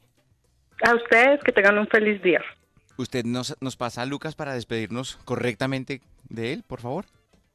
A 0.85 0.95
ustedes 0.95 1.39
que 1.45 1.53
tengan 1.53 1.77
un 1.77 1.87
feliz 1.87 2.21
día. 2.21 2.41
¿Usted 2.97 3.23
nos, 3.23 3.55
nos 3.61 3.77
pasa 3.77 4.01
a 4.01 4.05
Lucas 4.05 4.35
para 4.35 4.53
despedirnos 4.53 5.15
correctamente 5.23 6.01
de 6.27 6.51
él, 6.51 6.63
por 6.67 6.81
favor? 6.81 7.05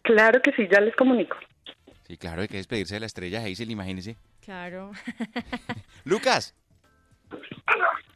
Claro 0.01 0.41
que 0.41 0.53
sí, 0.53 0.67
ya 0.73 0.81
les 0.81 0.97
comunico. 0.97 1.37
Sí, 2.07 2.17
claro, 2.17 2.41
hay 2.41 2.49
que 2.49 2.57
despedirse 2.57 2.95
de 2.95 3.01
la 3.01 3.07
estrella 3.07 3.45
Hazel, 3.45 3.71
imagínese. 3.71 4.17
Claro. 4.41 4.93
Lucas. 6.05 6.55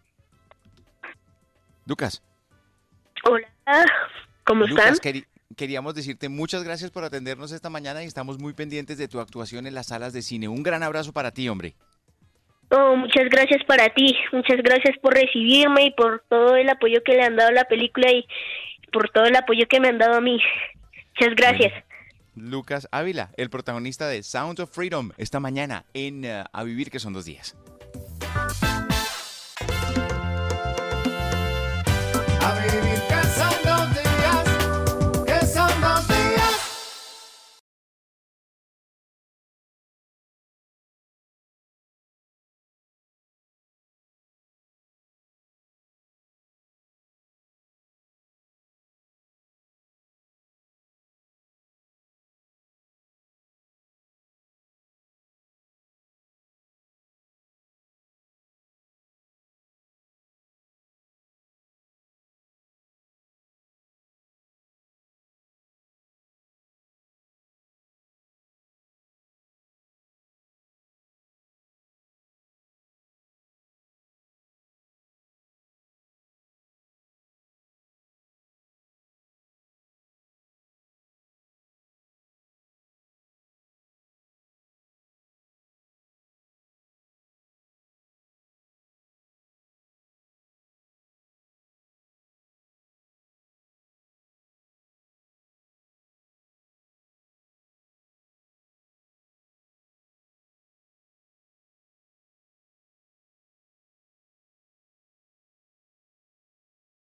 Lucas. 1.88 2.22
Hola, 3.24 3.48
¿cómo 4.44 4.66
están? 4.66 4.92
Lucas, 4.92 5.00
queri- 5.00 5.26
queríamos 5.56 5.94
decirte 5.94 6.28
muchas 6.28 6.62
gracias 6.62 6.90
por 6.90 7.02
atendernos 7.02 7.50
esta 7.50 7.70
mañana 7.70 8.04
y 8.04 8.06
estamos 8.06 8.38
muy 8.38 8.52
pendientes 8.52 8.98
de 8.98 9.08
tu 9.08 9.20
actuación 9.20 9.66
en 9.66 9.74
las 9.74 9.86
salas 9.86 10.12
de 10.12 10.20
cine. 10.20 10.48
Un 10.48 10.62
gran 10.62 10.82
abrazo 10.82 11.12
para 11.14 11.30
ti, 11.32 11.48
hombre. 11.48 11.74
Oh, 12.70 12.94
muchas 12.96 13.24
gracias 13.30 13.64
para 13.66 13.88
ti, 13.94 14.14
muchas 14.32 14.58
gracias 14.62 14.98
por 15.00 15.14
recibirme 15.14 15.86
y 15.86 15.90
por 15.92 16.22
todo 16.28 16.54
el 16.56 16.68
apoyo 16.68 17.02
que 17.02 17.14
le 17.14 17.22
han 17.22 17.34
dado 17.36 17.48
a 17.48 17.52
la 17.52 17.64
película 17.64 18.12
y 18.12 18.26
por 18.92 19.08
todo 19.08 19.24
el 19.24 19.34
apoyo 19.36 19.66
que 19.66 19.80
me 19.80 19.88
han 19.88 19.96
dado 19.96 20.16
a 20.16 20.20
mí. 20.20 20.38
Muchas 21.18 21.34
gracias. 21.34 21.72
Lucas 22.36 22.86
Ávila, 22.92 23.30
el 23.38 23.48
protagonista 23.48 24.06
de 24.06 24.22
Sound 24.22 24.60
of 24.60 24.70
Freedom, 24.74 25.10
esta 25.16 25.40
mañana 25.40 25.86
en 25.94 26.26
eh, 26.26 26.44
A 26.52 26.62
Vivir, 26.64 26.90
que 26.90 26.98
son 26.98 27.14
dos 27.14 27.24
días. 27.24 27.56
A 32.40 32.52
vivir 32.54 32.87